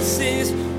Jesus 0.00 0.71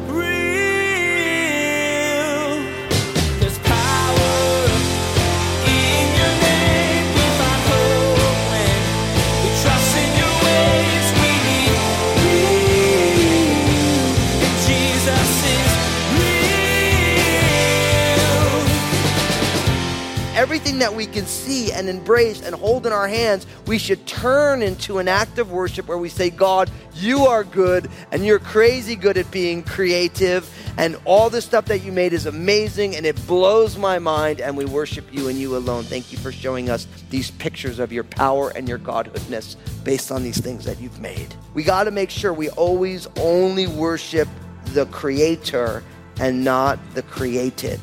That 20.79 20.95
we 20.95 21.05
can 21.05 21.25
see 21.25 21.71
and 21.71 21.87
embrace 21.87 22.41
and 22.41 22.53
hold 22.53 22.85
in 22.85 22.91
our 22.91 23.07
hands, 23.07 23.45
we 23.67 23.77
should 23.77 24.05
turn 24.05 24.61
into 24.61 24.97
an 24.97 25.07
act 25.07 25.39
of 25.39 25.49
worship 25.49 25.87
where 25.87 25.97
we 25.97 26.09
say, 26.09 26.29
God, 26.29 26.69
you 26.95 27.25
are 27.27 27.45
good 27.45 27.89
and 28.11 28.25
you're 28.25 28.39
crazy 28.39 28.97
good 28.97 29.17
at 29.17 29.31
being 29.31 29.63
creative. 29.63 30.49
And 30.77 30.97
all 31.05 31.29
the 31.29 31.41
stuff 31.41 31.65
that 31.65 31.83
you 31.83 31.93
made 31.93 32.11
is 32.11 32.25
amazing 32.25 32.97
and 32.97 33.05
it 33.05 33.15
blows 33.27 33.77
my 33.77 33.97
mind. 33.99 34.41
And 34.41 34.57
we 34.57 34.65
worship 34.65 35.05
you 35.13 35.29
and 35.29 35.37
you 35.37 35.55
alone. 35.55 35.83
Thank 35.83 36.11
you 36.11 36.17
for 36.17 36.33
showing 36.33 36.69
us 36.69 36.85
these 37.09 37.31
pictures 37.31 37.79
of 37.79 37.93
your 37.93 38.03
power 38.03 38.49
and 38.49 38.67
your 38.67 38.79
godhoodness 38.79 39.55
based 39.85 40.11
on 40.11 40.21
these 40.21 40.39
things 40.39 40.65
that 40.65 40.81
you've 40.81 40.99
made. 40.99 41.33
We 41.53 41.63
got 41.63 41.85
to 41.85 41.91
make 41.91 42.09
sure 42.09 42.33
we 42.33 42.49
always 42.49 43.07
only 43.17 43.67
worship 43.67 44.27
the 44.65 44.85
creator 44.87 45.81
and 46.19 46.43
not 46.43 46.77
the 46.93 47.03
created. 47.03 47.79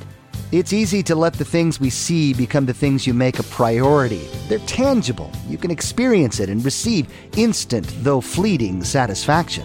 It's 0.52 0.72
easy 0.72 1.04
to 1.04 1.14
let 1.14 1.34
the 1.34 1.44
things 1.44 1.78
we 1.78 1.90
see 1.90 2.34
become 2.34 2.66
the 2.66 2.74
things 2.74 3.06
you 3.06 3.14
make 3.14 3.38
a 3.38 3.44
priority. 3.44 4.28
They're 4.48 4.58
tangible. 4.60 5.30
You 5.46 5.56
can 5.56 5.70
experience 5.70 6.40
it 6.40 6.48
and 6.48 6.64
receive 6.64 7.06
instant, 7.36 7.86
though 8.02 8.20
fleeting, 8.20 8.82
satisfaction. 8.82 9.64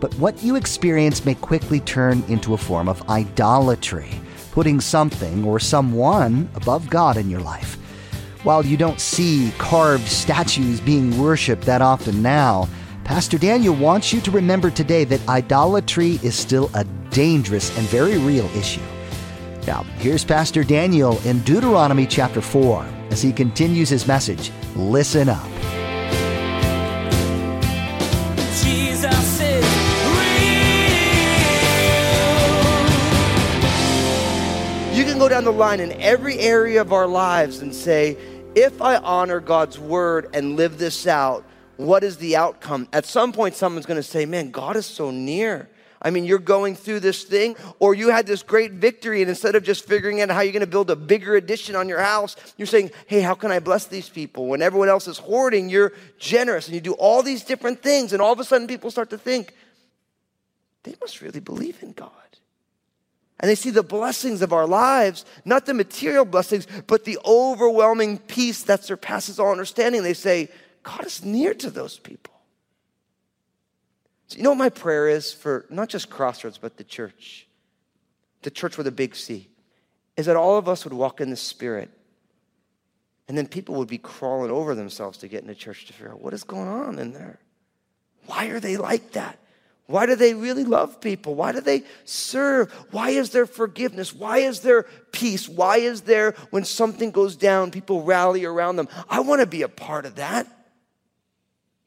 But 0.00 0.12
what 0.16 0.42
you 0.42 0.56
experience 0.56 1.24
may 1.24 1.34
quickly 1.34 1.80
turn 1.80 2.22
into 2.28 2.52
a 2.52 2.58
form 2.58 2.90
of 2.90 3.08
idolatry, 3.08 4.10
putting 4.52 4.82
something 4.82 5.46
or 5.46 5.58
someone 5.58 6.50
above 6.56 6.90
God 6.90 7.16
in 7.16 7.30
your 7.30 7.40
life. 7.40 7.78
While 8.42 8.66
you 8.66 8.76
don't 8.76 9.00
see 9.00 9.50
carved 9.56 10.08
statues 10.08 10.78
being 10.78 11.18
worshiped 11.18 11.62
that 11.62 11.80
often 11.80 12.20
now, 12.20 12.68
Pastor 13.02 13.38
Daniel 13.38 13.74
wants 13.74 14.12
you 14.12 14.20
to 14.20 14.30
remember 14.30 14.70
today 14.70 15.04
that 15.04 15.26
idolatry 15.26 16.20
is 16.22 16.34
still 16.34 16.70
a 16.74 16.84
dangerous 17.08 17.74
and 17.78 17.88
very 17.88 18.18
real 18.18 18.44
issue. 18.54 18.82
Now, 19.68 19.82
here's 19.98 20.24
Pastor 20.24 20.64
Daniel 20.64 21.20
in 21.26 21.40
Deuteronomy 21.40 22.06
chapter 22.06 22.40
4 22.40 22.86
as 23.10 23.20
he 23.20 23.34
continues 23.34 23.90
his 23.90 24.06
message. 24.06 24.50
Listen 24.74 25.28
up. 25.28 25.44
Jesus 28.64 29.40
is 29.42 29.66
real. 30.16 30.56
You 34.96 35.04
can 35.04 35.18
go 35.18 35.28
down 35.28 35.44
the 35.44 35.52
line 35.52 35.80
in 35.80 35.92
every 36.00 36.38
area 36.38 36.80
of 36.80 36.94
our 36.94 37.06
lives 37.06 37.60
and 37.60 37.74
say, 37.74 38.16
if 38.54 38.80
I 38.80 38.96
honor 38.96 39.38
God's 39.38 39.78
word 39.78 40.30
and 40.32 40.56
live 40.56 40.78
this 40.78 41.06
out, 41.06 41.44
what 41.76 42.02
is 42.02 42.16
the 42.16 42.36
outcome? 42.36 42.88
At 42.94 43.04
some 43.04 43.34
point, 43.34 43.54
someone's 43.54 43.84
going 43.84 44.00
to 44.00 44.02
say, 44.02 44.24
Man, 44.24 44.50
God 44.50 44.76
is 44.76 44.86
so 44.86 45.10
near. 45.10 45.68
I 46.00 46.10
mean, 46.10 46.24
you're 46.24 46.38
going 46.38 46.76
through 46.76 47.00
this 47.00 47.24
thing, 47.24 47.56
or 47.80 47.94
you 47.94 48.10
had 48.10 48.26
this 48.26 48.42
great 48.42 48.72
victory, 48.72 49.20
and 49.20 49.28
instead 49.28 49.56
of 49.56 49.64
just 49.64 49.84
figuring 49.84 50.20
out 50.20 50.30
how 50.30 50.40
you're 50.40 50.52
going 50.52 50.60
to 50.60 50.66
build 50.66 50.90
a 50.90 50.96
bigger 50.96 51.34
addition 51.34 51.74
on 51.74 51.88
your 51.88 52.00
house, 52.00 52.36
you're 52.56 52.66
saying, 52.66 52.90
Hey, 53.06 53.20
how 53.20 53.34
can 53.34 53.50
I 53.50 53.58
bless 53.58 53.86
these 53.86 54.08
people? 54.08 54.46
When 54.46 54.62
everyone 54.62 54.88
else 54.88 55.08
is 55.08 55.18
hoarding, 55.18 55.68
you're 55.68 55.92
generous, 56.18 56.66
and 56.66 56.74
you 56.74 56.80
do 56.80 56.92
all 56.94 57.22
these 57.22 57.42
different 57.42 57.82
things, 57.82 58.12
and 58.12 58.22
all 58.22 58.32
of 58.32 58.38
a 58.38 58.44
sudden 58.44 58.68
people 58.68 58.90
start 58.90 59.10
to 59.10 59.18
think, 59.18 59.54
They 60.84 60.94
must 61.00 61.20
really 61.20 61.40
believe 61.40 61.82
in 61.82 61.92
God. 61.92 62.12
And 63.40 63.48
they 63.48 63.54
see 63.54 63.70
the 63.70 63.84
blessings 63.84 64.42
of 64.42 64.52
our 64.52 64.66
lives, 64.66 65.24
not 65.44 65.66
the 65.66 65.74
material 65.74 66.24
blessings, 66.24 66.66
but 66.86 67.04
the 67.04 67.18
overwhelming 67.24 68.18
peace 68.18 68.64
that 68.64 68.82
surpasses 68.82 69.38
all 69.38 69.52
understanding. 69.52 70.02
They 70.02 70.14
say, 70.14 70.48
God 70.82 71.04
is 71.06 71.24
near 71.24 71.54
to 71.54 71.70
those 71.70 71.98
people. 71.98 72.34
So, 74.28 74.36
you 74.36 74.42
know 74.42 74.50
what 74.50 74.58
my 74.58 74.68
prayer 74.68 75.08
is 75.08 75.32
for 75.32 75.66
not 75.70 75.88
just 75.88 76.10
Crossroads, 76.10 76.58
but 76.58 76.76
the 76.76 76.84
church, 76.84 77.46
the 78.42 78.50
church 78.50 78.76
with 78.76 78.86
a 78.86 78.92
big 78.92 79.16
C, 79.16 79.48
is 80.16 80.26
that 80.26 80.36
all 80.36 80.58
of 80.58 80.68
us 80.68 80.84
would 80.84 80.92
walk 80.92 81.20
in 81.20 81.30
the 81.30 81.36
Spirit. 81.36 81.90
And 83.26 83.36
then 83.36 83.46
people 83.46 83.74
would 83.76 83.88
be 83.88 83.98
crawling 83.98 84.50
over 84.50 84.74
themselves 84.74 85.18
to 85.18 85.28
get 85.28 85.42
into 85.42 85.54
church 85.54 85.86
to 85.86 85.92
figure 85.92 86.12
out 86.12 86.20
what 86.20 86.32
is 86.32 86.44
going 86.44 86.68
on 86.68 86.98
in 86.98 87.12
there. 87.12 87.38
Why 88.26 88.46
are 88.46 88.60
they 88.60 88.76
like 88.76 89.12
that? 89.12 89.38
Why 89.86 90.04
do 90.04 90.16
they 90.16 90.34
really 90.34 90.64
love 90.64 91.00
people? 91.00 91.34
Why 91.34 91.52
do 91.52 91.62
they 91.62 91.82
serve? 92.04 92.70
Why 92.90 93.10
is 93.10 93.30
there 93.30 93.46
forgiveness? 93.46 94.14
Why 94.14 94.38
is 94.38 94.60
there 94.60 94.82
peace? 95.12 95.48
Why 95.48 95.78
is 95.78 96.02
there, 96.02 96.32
when 96.50 96.64
something 96.64 97.10
goes 97.10 97.36
down, 97.36 97.70
people 97.70 98.02
rally 98.02 98.44
around 98.44 98.76
them? 98.76 98.88
I 99.08 99.20
want 99.20 99.40
to 99.40 99.46
be 99.46 99.62
a 99.62 99.68
part 99.68 100.04
of 100.04 100.16
that. 100.16 100.46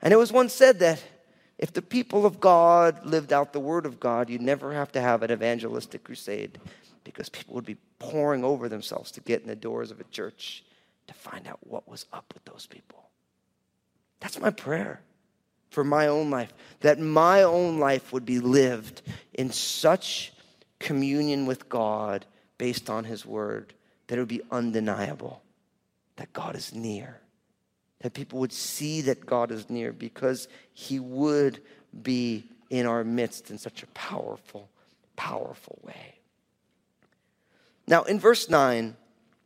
And 0.02 0.12
it 0.12 0.18
was 0.18 0.32
once 0.32 0.54
said 0.54 0.80
that 0.80 1.04
if 1.62 1.72
the 1.72 1.82
people 1.82 2.26
of 2.26 2.40
God 2.40 3.06
lived 3.06 3.32
out 3.32 3.54
the 3.54 3.60
word 3.60 3.86
of 3.86 4.00
God, 4.00 4.30
you'd 4.30 4.42
never 4.42 4.74
have 4.74 4.92
to 4.94 5.02
have 5.02 5.22
an 5.22 5.32
evangelistic 5.32 6.04
crusade 6.04 6.60
because 7.04 7.30
people 7.30 7.56
would 7.56 7.66
be 7.66 7.78
pouring 8.00 8.44
over 8.44 8.68
themselves 8.68 9.12
to 9.12 9.22
get 9.22 9.42
in 9.42 9.48
the 9.48 9.56
doors 9.56 9.92
of 9.92 10.00
a 10.00 10.04
church 10.06 10.64
to 11.08 11.14
find 11.14 11.48
out 11.48 11.60
what 11.62 11.88
was 11.88 12.08
up 12.12 12.34
with 12.34 12.44
those 12.46 12.66
people. 12.66 13.10
That's 14.20 14.40
my 14.40 14.50
prayer 14.50 15.02
for 15.70 15.84
my 15.84 16.08
own 16.08 16.30
life, 16.30 16.52
that 16.82 17.00
my 17.00 17.44
own 17.44 17.80
life 17.80 18.12
would 18.12 18.26
be 18.26 18.40
lived 18.40 19.02
in 19.34 19.52
such 19.52 20.34
communion 20.80 21.46
with 21.46 21.70
God 21.70 22.26
based 22.58 22.90
on 22.90 23.04
His 23.06 23.26
Word 23.26 23.74
that 24.08 24.18
it 24.18 24.20
would 24.20 24.28
be 24.28 24.42
undeniable 24.52 25.42
that 26.18 26.34
God 26.34 26.56
is 26.56 26.76
near, 26.76 27.22
that 28.02 28.14
people 28.14 28.40
would 28.40 28.54
see 28.54 29.02
that 29.02 29.26
God 29.26 29.52
is 29.52 29.70
near 29.70 29.92
because 29.92 30.48
He 30.74 31.00
would 31.00 31.62
be 32.04 32.46
in 32.70 32.86
our 32.86 33.04
midst 33.04 33.52
in 33.52 33.58
such 33.58 33.84
a 33.84 33.88
powerful, 33.88 34.70
powerful 35.16 35.80
way. 35.84 36.16
Now, 37.88 38.04
in 38.04 38.20
verse 38.20 38.50
9, 38.50 38.96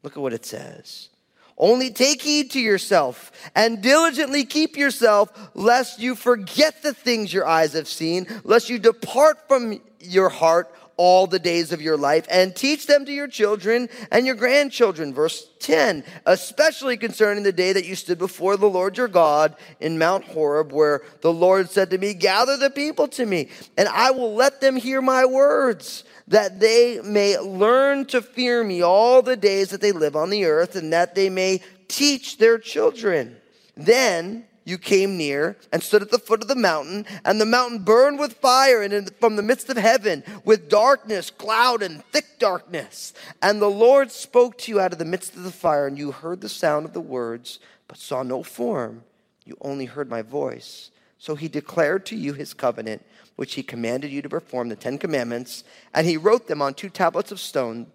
look 0.03 0.15
at 0.15 0.21
what 0.21 0.33
it 0.33 0.45
says. 0.45 1.09
Only 1.57 1.89
take 1.89 2.21
heed 2.21 2.51
to 2.51 2.59
yourself 2.59 3.31
and 3.55 3.81
diligently 3.81 4.43
keep 4.43 4.75
yourself, 4.75 5.31
lest 5.55 5.99
you 5.99 6.15
forget 6.15 6.83
the 6.83 6.93
things 6.93 7.33
your 7.33 7.47
eyes 7.47 7.73
have 7.73 7.87
seen, 7.87 8.27
lest 8.43 8.69
you 8.69 8.77
depart 8.77 9.47
from 9.47 9.81
your 9.99 10.29
heart 10.29 10.73
all 10.97 11.27
the 11.27 11.39
days 11.39 11.71
of 11.71 11.81
your 11.81 11.97
life, 11.97 12.25
and 12.29 12.55
teach 12.55 12.87
them 12.87 13.05
to 13.05 13.11
your 13.11 13.27
children 13.27 13.89
and 14.11 14.25
your 14.25 14.35
grandchildren. 14.35 15.13
Verse 15.13 15.47
10, 15.59 16.03
especially 16.25 16.97
concerning 16.97 17.43
the 17.43 17.51
day 17.51 17.73
that 17.73 17.85
you 17.85 17.95
stood 17.95 18.17
before 18.17 18.57
the 18.57 18.69
Lord 18.69 18.97
your 18.97 19.07
God 19.07 19.55
in 19.79 19.97
Mount 19.97 20.25
Horeb, 20.25 20.71
where 20.71 21.01
the 21.21 21.33
Lord 21.33 21.69
said 21.69 21.89
to 21.89 21.97
me, 21.97 22.13
Gather 22.13 22.57
the 22.57 22.69
people 22.69 23.07
to 23.09 23.25
me, 23.25 23.49
and 23.77 23.87
I 23.89 24.11
will 24.11 24.33
let 24.33 24.61
them 24.61 24.75
hear 24.75 25.01
my 25.01 25.25
words 25.25 26.03
that 26.27 26.59
they 26.59 26.99
may 27.01 27.37
learn 27.37 28.05
to 28.05 28.21
fear 28.21 28.63
me 28.63 28.81
all 28.81 29.21
the 29.21 29.37
days 29.37 29.69
that 29.69 29.81
they 29.81 29.91
live 29.91 30.15
on 30.15 30.29
the 30.29 30.45
earth, 30.45 30.75
and 30.75 30.93
that 30.93 31.15
they 31.15 31.29
may 31.29 31.61
teach 31.87 32.37
their 32.37 32.57
children. 32.57 33.37
Then 33.77 34.45
you 34.65 34.77
came 34.77 35.15
near 35.15 35.57
and 35.71 35.81
stood 35.81 36.01
at 36.01 36.11
the 36.11 36.19
foot 36.19 36.41
of 36.41 36.49
the 36.49 36.55
mountain, 36.55 37.05
and 37.23 37.39
the 37.39 37.45
mountain 37.45 37.79
burned 37.79 38.19
with 38.19 38.33
fire 38.33 38.81
and 38.81 38.91
in, 38.91 39.05
from 39.19 39.37
the 39.37 39.43
midst 39.43 39.69
of 39.69 39.77
heaven, 39.77 40.23
with 40.43 40.69
darkness, 40.69 41.29
cloud, 41.29 41.81
and 41.81 42.03
thick 42.05 42.39
darkness. 42.39 43.13
And 43.41 43.61
the 43.61 43.69
Lord 43.69 44.11
spoke 44.11 44.57
to 44.59 44.71
you 44.71 44.81
out 44.81 44.91
of 44.91 44.99
the 44.99 45.05
midst 45.05 45.35
of 45.35 45.43
the 45.43 45.51
fire, 45.51 45.87
and 45.87 45.97
you 45.97 46.11
heard 46.11 46.41
the 46.41 46.49
sound 46.49 46.85
of 46.85 46.93
the 46.93 46.99
words, 46.99 47.59
but 47.87 47.97
saw 47.97 48.23
no 48.23 48.43
form. 48.43 49.03
You 49.45 49.55
only 49.61 49.85
heard 49.85 50.09
my 50.09 50.23
voice. 50.23 50.89
So 51.17 51.35
he 51.35 51.47
declared 51.47 52.05
to 52.07 52.15
you 52.15 52.33
his 52.33 52.53
covenant 52.53 53.03
which 53.35 53.55
he 53.55 53.63
commanded 53.63 54.11
you 54.11 54.21
to 54.21 54.29
perform, 54.29 54.69
the 54.69 54.75
Ten 54.75 54.97
Commandments, 54.97 55.63
and 55.93 56.07
he 56.07 56.17
wrote 56.17 56.47
them 56.47 56.61
on 56.61 56.73
two 56.73 56.89
tablets 56.89 57.31
of 57.31 57.39
stone. 57.39 57.87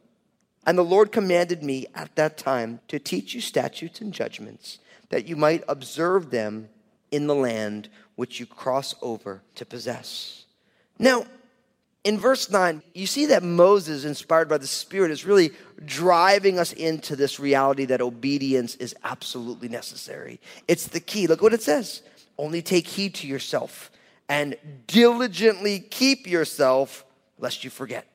And 0.67 0.76
the 0.76 0.84
Lord 0.84 1.12
commanded 1.12 1.62
me 1.62 1.87
at 1.94 2.14
that 2.17 2.37
time 2.37 2.81
to 2.88 2.99
teach 2.99 3.34
you 3.34 3.40
statutes 3.40 4.00
and 4.00 4.12
judgments, 4.12 4.78
that 5.10 5.26
you 5.26 5.36
might 5.36 5.62
observe 5.68 6.30
them 6.30 6.68
in 7.10 7.26
the 7.26 7.34
land 7.34 7.88
which 8.16 8.40
you 8.40 8.46
cross 8.46 8.94
over 9.02 9.42
to 9.56 9.66
possess. 9.66 10.44
Now, 10.98 11.26
in 12.02 12.18
verse 12.18 12.50
9, 12.50 12.82
you 12.94 13.06
see 13.06 13.26
that 13.26 13.42
Moses, 13.42 14.04
inspired 14.04 14.48
by 14.48 14.58
the 14.58 14.66
Spirit, 14.66 15.10
is 15.10 15.26
really 15.26 15.50
driving 15.84 16.58
us 16.58 16.72
into 16.72 17.14
this 17.14 17.38
reality 17.38 17.84
that 17.86 18.00
obedience 18.00 18.74
is 18.76 18.94
absolutely 19.04 19.68
necessary. 19.68 20.40
It's 20.66 20.86
the 20.86 21.00
key. 21.00 21.26
Look 21.26 21.42
what 21.42 21.54
it 21.54 21.62
says 21.62 22.02
only 22.38 22.62
take 22.62 22.86
heed 22.86 23.14
to 23.14 23.26
yourself 23.26 23.90
and 24.28 24.56
diligently 24.86 25.78
keep 25.78 26.26
yourself 26.26 27.04
lest 27.38 27.64
you 27.64 27.70
forget. 27.70 28.06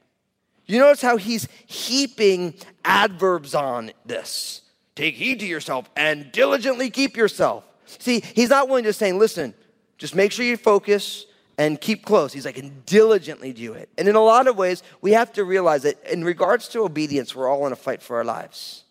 You 0.65 0.79
notice 0.79 1.01
how 1.01 1.17
he's 1.17 1.47
heaping 1.67 2.55
adverbs 2.83 3.53
on 3.53 3.91
this. 4.03 4.61
Take 4.95 5.15
heed 5.15 5.39
to 5.41 5.45
yourself 5.45 5.89
and 5.95 6.31
diligently 6.31 6.89
keep 6.89 7.17
yourself. 7.17 7.63
See, 7.85 8.21
he's 8.33 8.49
not 8.49 8.67
willing 8.67 8.85
to 8.85 8.93
say, 8.93 9.11
listen, 9.11 9.53
just 9.97 10.15
make 10.15 10.31
sure 10.31 10.45
you 10.45 10.57
focus 10.57 11.25
and 11.57 11.79
keep 11.79 12.05
close. 12.05 12.33
He's 12.33 12.45
like, 12.45 12.57
and 12.57 12.85
diligently 12.85 13.53
do 13.53 13.73
it. 13.73 13.89
And 13.97 14.07
in 14.07 14.15
a 14.15 14.21
lot 14.21 14.47
of 14.47 14.57
ways, 14.57 14.83
we 15.01 15.11
have 15.11 15.31
to 15.33 15.43
realize 15.43 15.83
that 15.83 16.03
in 16.11 16.23
regards 16.23 16.67
to 16.69 16.83
obedience, 16.83 17.35
we're 17.35 17.49
all 17.49 17.65
in 17.67 17.73
a 17.73 17.77
fight 17.77 18.01
for 18.01 18.17
our 18.17 18.25
lives. 18.25 18.83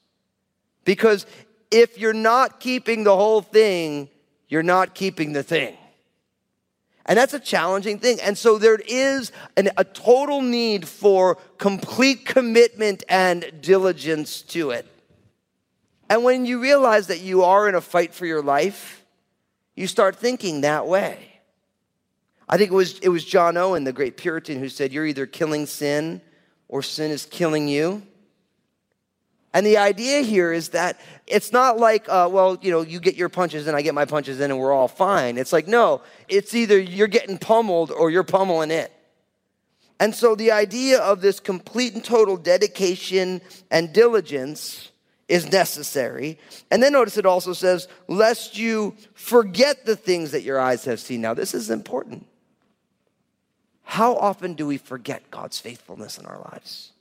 Because 0.85 1.27
if 1.71 1.99
you're 1.99 2.13
not 2.13 2.61
keeping 2.61 3.05
the 3.05 3.17
whole 3.17 3.43
thing, 3.43 4.09
you're 4.49 4.63
not 4.63 4.95
keeping 4.95 5.33
the 5.33 5.43
thing. 5.43 5.77
And 7.07 7.19
that's 7.19 7.35
a 7.35 7.41
challenging 7.41 7.99
thing. 7.99 8.19
And 8.23 8.37
so 8.37 8.57
there 8.57 8.79
is 8.87 9.31
an, 9.57 9.71
a 9.77 9.85
total 9.85 10.41
need 10.41 10.89
for 10.89 11.37
complete 11.59 12.25
commitment 12.25 13.05
and 13.09 13.61
diligence 13.61 14.41
to 14.43 14.71
it. 14.71 14.87
And 16.09 16.25
when 16.25 16.45
you 16.45 16.61
realize 16.61 17.07
that 17.07 17.21
you 17.21 17.45
are 17.45 17.69
in 17.69 17.75
a 17.75 17.81
fight 17.81 18.15
for 18.15 18.27
your 18.27 18.43
life, 18.43 19.05
you 19.75 19.87
start 19.87 20.17
thinking 20.17 20.61
that 20.61 20.87
way. 20.87 21.41
I 22.49 22.59
think 22.59 22.71
it 22.71 22.75
was, 22.75 22.99
it 23.01 23.09
was 23.09 23.25
John 23.25 23.57
Owen, 23.57 23.85
the 23.85 23.93
great 23.93 24.17
Puritan, 24.17 24.59
who 24.59 24.69
said, 24.69 24.93
You're 24.93 25.07
either 25.07 25.27
killing 25.27 25.67
sin 25.67 26.21
or 26.69 26.83
sin 26.83 27.11
is 27.11 27.27
killing 27.27 27.69
you. 27.69 28.03
And 29.55 29.65
the 29.65 29.79
idea 29.79 30.23
here 30.23 30.53
is 30.53 30.71
that 30.71 31.01
it's 31.29 31.53
not 31.53 31.79
like, 31.79 32.09
uh, 32.09 32.29
well, 32.31 32.59
you 32.61 32.73
know, 32.73 32.83
you 32.83 32.99
get 32.99 33.15
your 33.15 33.29
punches 33.29 33.69
and 33.69 33.77
I 33.77 33.83
get 33.83 33.95
my 33.95 34.05
punches 34.05 34.41
in 34.41 34.51
and 34.51 34.59
we're 34.59 34.73
all 34.73 34.89
fine. 34.89 35.39
It's 35.39 35.53
like, 35.53 35.69
no, 35.69 36.03
it's 36.29 36.55
either 36.57 36.79
you're 36.79 37.07
getting 37.07 37.39
pummeled 37.39 37.93
or 37.93 38.11
you're 38.11 38.25
pummeling 38.25 38.73
it. 38.73 38.93
And 40.01 40.13
so 40.13 40.35
the 40.35 40.51
idea 40.51 40.99
of 40.99 41.21
this 41.21 41.39
complete 41.39 41.95
and 41.95 42.05
total 42.05 42.37
dedication 42.37 43.41
and 43.71 43.93
diligence 43.93 44.91
is 45.29 45.51
necessary. 45.51 46.39
And 46.71 46.83
then 46.83 46.93
notice 46.93 47.17
it 47.17 47.27
also 47.27 47.53
says, 47.53 47.89
lest 48.09 48.59
you 48.59 48.95
forget 49.15 49.87
the 49.87 49.97
things 49.97 50.31
that 50.33 50.43
your 50.43 50.61
eyes 50.61 50.85
have 50.85 51.01
seen. 51.01 51.21
Now, 51.21 51.35
this 51.35 51.55
is 51.55 51.71
important. 51.71 52.27
How 53.83 54.17
often 54.17 54.55
do 54.55 54.67
we 54.67 54.79
forget 54.79 55.31
God's 55.31 55.59
faithfulness 55.59 56.19
in 56.19 56.27
our 56.27 56.39
lives? 56.39 56.93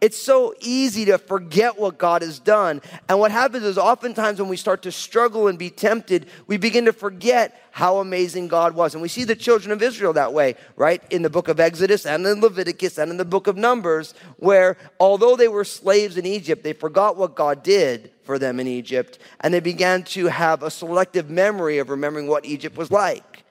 It's 0.00 0.16
so 0.16 0.54
easy 0.60 1.06
to 1.06 1.18
forget 1.18 1.78
what 1.78 1.98
God 1.98 2.22
has 2.22 2.38
done. 2.38 2.80
And 3.08 3.18
what 3.18 3.32
happens 3.32 3.64
is 3.64 3.76
oftentimes 3.76 4.40
when 4.40 4.48
we 4.48 4.56
start 4.56 4.82
to 4.82 4.92
struggle 4.92 5.48
and 5.48 5.58
be 5.58 5.70
tempted, 5.70 6.26
we 6.46 6.56
begin 6.56 6.84
to 6.84 6.92
forget 6.92 7.60
how 7.72 7.98
amazing 7.98 8.46
God 8.46 8.74
was. 8.74 8.94
And 8.94 9.02
we 9.02 9.08
see 9.08 9.24
the 9.24 9.34
children 9.34 9.72
of 9.72 9.82
Israel 9.82 10.12
that 10.12 10.32
way, 10.32 10.54
right? 10.76 11.02
In 11.10 11.22
the 11.22 11.30
book 11.30 11.48
of 11.48 11.58
Exodus 11.58 12.06
and 12.06 12.24
in 12.24 12.40
Leviticus 12.40 12.98
and 12.98 13.10
in 13.10 13.16
the 13.16 13.24
book 13.24 13.48
of 13.48 13.56
Numbers, 13.56 14.14
where 14.36 14.76
although 15.00 15.34
they 15.34 15.48
were 15.48 15.64
slaves 15.64 16.16
in 16.16 16.26
Egypt, 16.26 16.62
they 16.62 16.72
forgot 16.72 17.16
what 17.16 17.34
God 17.34 17.64
did 17.64 18.12
for 18.22 18.38
them 18.38 18.60
in 18.60 18.68
Egypt. 18.68 19.18
And 19.40 19.52
they 19.52 19.60
began 19.60 20.04
to 20.04 20.26
have 20.26 20.62
a 20.62 20.70
selective 20.70 21.28
memory 21.28 21.78
of 21.78 21.90
remembering 21.90 22.28
what 22.28 22.44
Egypt 22.44 22.76
was 22.76 22.92
like. 22.92 23.42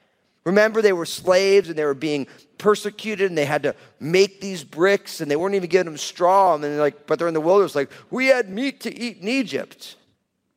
Remember, 0.44 0.80
they 0.80 0.94
were 0.94 1.04
slaves 1.04 1.68
and 1.68 1.78
they 1.78 1.84
were 1.84 1.92
being 1.92 2.26
persecuted 2.58 3.30
and 3.30 3.38
they 3.38 3.44
had 3.44 3.62
to 3.62 3.74
make 4.00 4.40
these 4.40 4.64
bricks 4.64 5.20
and 5.20 5.30
they 5.30 5.36
weren't 5.36 5.54
even 5.54 5.70
giving 5.70 5.86
them 5.86 5.96
straw. 5.96 6.54
And 6.54 6.62
then, 6.62 6.78
like, 6.78 7.06
but 7.06 7.18
they're 7.18 7.28
in 7.28 7.34
the 7.34 7.40
wilderness, 7.40 7.74
like, 7.74 7.90
we 8.10 8.26
had 8.26 8.48
meat 8.48 8.80
to 8.80 8.94
eat 8.94 9.18
in 9.18 9.28
Egypt. 9.28 9.96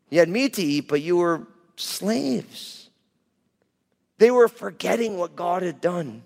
You 0.09 0.19
had 0.19 0.29
meat 0.29 0.55
to 0.55 0.63
eat, 0.63 0.87
but 0.87 1.01
you 1.01 1.17
were 1.17 1.47
slaves. 1.77 2.89
They 4.17 4.31
were 4.31 4.47
forgetting 4.47 5.17
what 5.17 5.35
God 5.35 5.63
had 5.63 5.81
done. 5.81 6.23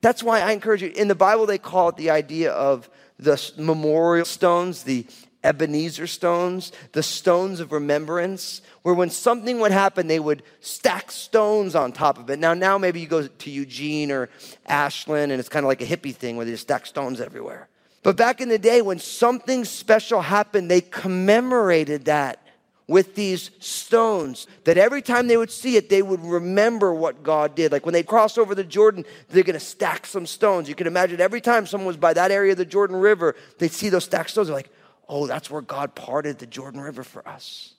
That's 0.00 0.22
why 0.22 0.40
I 0.40 0.52
encourage 0.52 0.82
you. 0.82 0.92
In 0.94 1.08
the 1.08 1.14
Bible, 1.14 1.46
they 1.46 1.58
call 1.58 1.88
it 1.88 1.96
the 1.96 2.10
idea 2.10 2.52
of 2.52 2.88
the 3.18 3.52
memorial 3.58 4.24
stones, 4.24 4.84
the 4.84 5.04
Ebenezer 5.44 6.06
stones, 6.06 6.72
the 6.92 7.02
stones 7.02 7.60
of 7.60 7.72
remembrance, 7.72 8.60
where 8.82 8.94
when 8.94 9.10
something 9.10 9.60
would 9.60 9.72
happen, 9.72 10.06
they 10.06 10.18
would 10.18 10.42
stack 10.60 11.10
stones 11.12 11.74
on 11.74 11.92
top 11.92 12.18
of 12.18 12.28
it. 12.30 12.38
Now, 12.38 12.54
now 12.54 12.76
maybe 12.78 13.00
you 13.00 13.06
go 13.06 13.26
to 13.26 13.50
Eugene 13.50 14.10
or 14.10 14.28
Ashland, 14.66 15.30
and 15.30 15.38
it's 15.38 15.48
kind 15.48 15.64
of 15.64 15.68
like 15.68 15.80
a 15.80 15.86
hippie 15.86 16.14
thing 16.14 16.36
where 16.36 16.44
they 16.44 16.52
just 16.52 16.64
stack 16.64 16.86
stones 16.86 17.20
everywhere. 17.20 17.68
But 18.02 18.16
back 18.16 18.40
in 18.40 18.48
the 18.48 18.58
day, 18.58 18.82
when 18.82 18.98
something 18.98 19.64
special 19.64 20.22
happened, 20.22 20.70
they 20.70 20.80
commemorated 20.80 22.06
that 22.06 22.42
with 22.88 23.14
these 23.14 23.50
stones 23.58 24.46
that 24.64 24.78
every 24.78 25.02
time 25.02 25.26
they 25.26 25.36
would 25.36 25.50
see 25.50 25.76
it, 25.76 25.90
they 25.90 26.00
would 26.00 26.24
remember 26.24 26.92
what 26.94 27.22
God 27.22 27.54
did. 27.54 27.70
Like 27.70 27.84
when 27.84 27.92
they 27.92 28.02
crossed 28.02 28.38
over 28.38 28.54
the 28.54 28.64
Jordan, 28.64 29.04
they're 29.28 29.42
going 29.42 29.54
to 29.54 29.60
stack 29.60 30.06
some 30.06 30.24
stones. 30.24 30.68
You 30.68 30.74
can 30.74 30.86
imagine 30.86 31.20
every 31.20 31.42
time 31.42 31.66
someone 31.66 31.86
was 31.86 31.98
by 31.98 32.14
that 32.14 32.30
area 32.30 32.52
of 32.52 32.58
the 32.58 32.64
Jordan 32.64 32.96
River, 32.96 33.36
they'd 33.58 33.72
see 33.72 33.90
those 33.90 34.04
stacked 34.04 34.30
stones. 34.30 34.48
They're 34.48 34.56
like, 34.56 34.70
oh, 35.08 35.26
that's 35.26 35.50
where 35.50 35.62
God 35.62 35.94
parted 35.94 36.38
the 36.38 36.46
Jordan 36.46 36.80
River 36.80 37.02
for 37.02 37.26
us. 37.26 37.74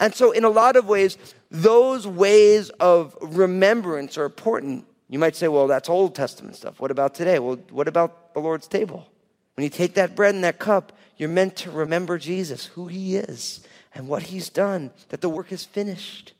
And 0.00 0.14
so, 0.14 0.32
in 0.32 0.44
a 0.44 0.50
lot 0.50 0.76
of 0.76 0.88
ways, 0.88 1.16
those 1.50 2.06
ways 2.06 2.70
of 2.70 3.16
remembrance 3.20 4.18
are 4.18 4.24
important. 4.24 4.84
You 5.08 5.18
might 5.18 5.36
say, 5.36 5.48
well, 5.48 5.68
that's 5.68 5.88
Old 5.88 6.14
Testament 6.14 6.56
stuff. 6.56 6.80
What 6.80 6.90
about 6.90 7.14
today? 7.14 7.38
Well, 7.38 7.56
what 7.70 7.86
about 7.86 8.34
the 8.34 8.40
Lord's 8.40 8.66
table? 8.66 9.06
When 9.54 9.64
you 9.64 9.70
take 9.70 9.94
that 9.94 10.16
bread 10.16 10.34
and 10.34 10.44
that 10.44 10.58
cup, 10.58 10.92
you're 11.16 11.28
meant 11.28 11.56
to 11.56 11.70
remember 11.70 12.18
Jesus, 12.18 12.66
who 12.66 12.88
he 12.88 13.16
is, 13.16 13.60
and 13.94 14.08
what 14.08 14.24
he's 14.24 14.50
done, 14.50 14.90
that 15.08 15.20
the 15.20 15.30
work 15.30 15.52
is 15.52 15.64
finished, 15.64 16.34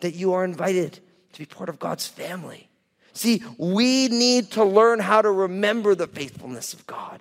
that 0.00 0.14
you 0.14 0.32
are 0.32 0.44
invited 0.44 0.98
to 1.32 1.38
be 1.38 1.46
part 1.46 1.68
of 1.68 1.78
God's 1.78 2.08
family. 2.08 2.68
See, 3.12 3.42
we 3.58 4.08
need 4.08 4.50
to 4.52 4.64
learn 4.64 4.98
how 4.98 5.22
to 5.22 5.30
remember 5.30 5.94
the 5.94 6.06
faithfulness 6.06 6.72
of 6.72 6.86
God. 6.86 7.20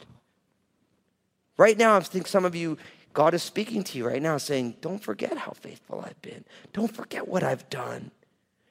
Right 1.59 1.77
now, 1.77 1.97
I 1.97 1.99
think 1.99 2.25
some 2.25 2.45
of 2.45 2.55
you, 2.55 2.77
God 3.11 3.33
is 3.33 3.43
speaking 3.43 3.83
to 3.83 3.97
you 3.97 4.07
right 4.07 4.21
now, 4.21 4.37
saying, 4.37 4.77
Don't 4.79 5.03
forget 5.03 5.37
how 5.37 5.51
faithful 5.51 5.99
I've 5.99 6.21
been. 6.21 6.45
Don't 6.71 6.89
forget 6.89 7.27
what 7.27 7.43
I've 7.43 7.69
done. 7.69 8.11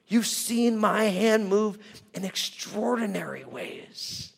You've 0.07 0.25
seen 0.25 0.75
my 0.75 1.03
hand 1.03 1.49
move 1.49 1.77
in 2.15 2.25
extraordinary 2.25 3.45
ways. 3.45 4.33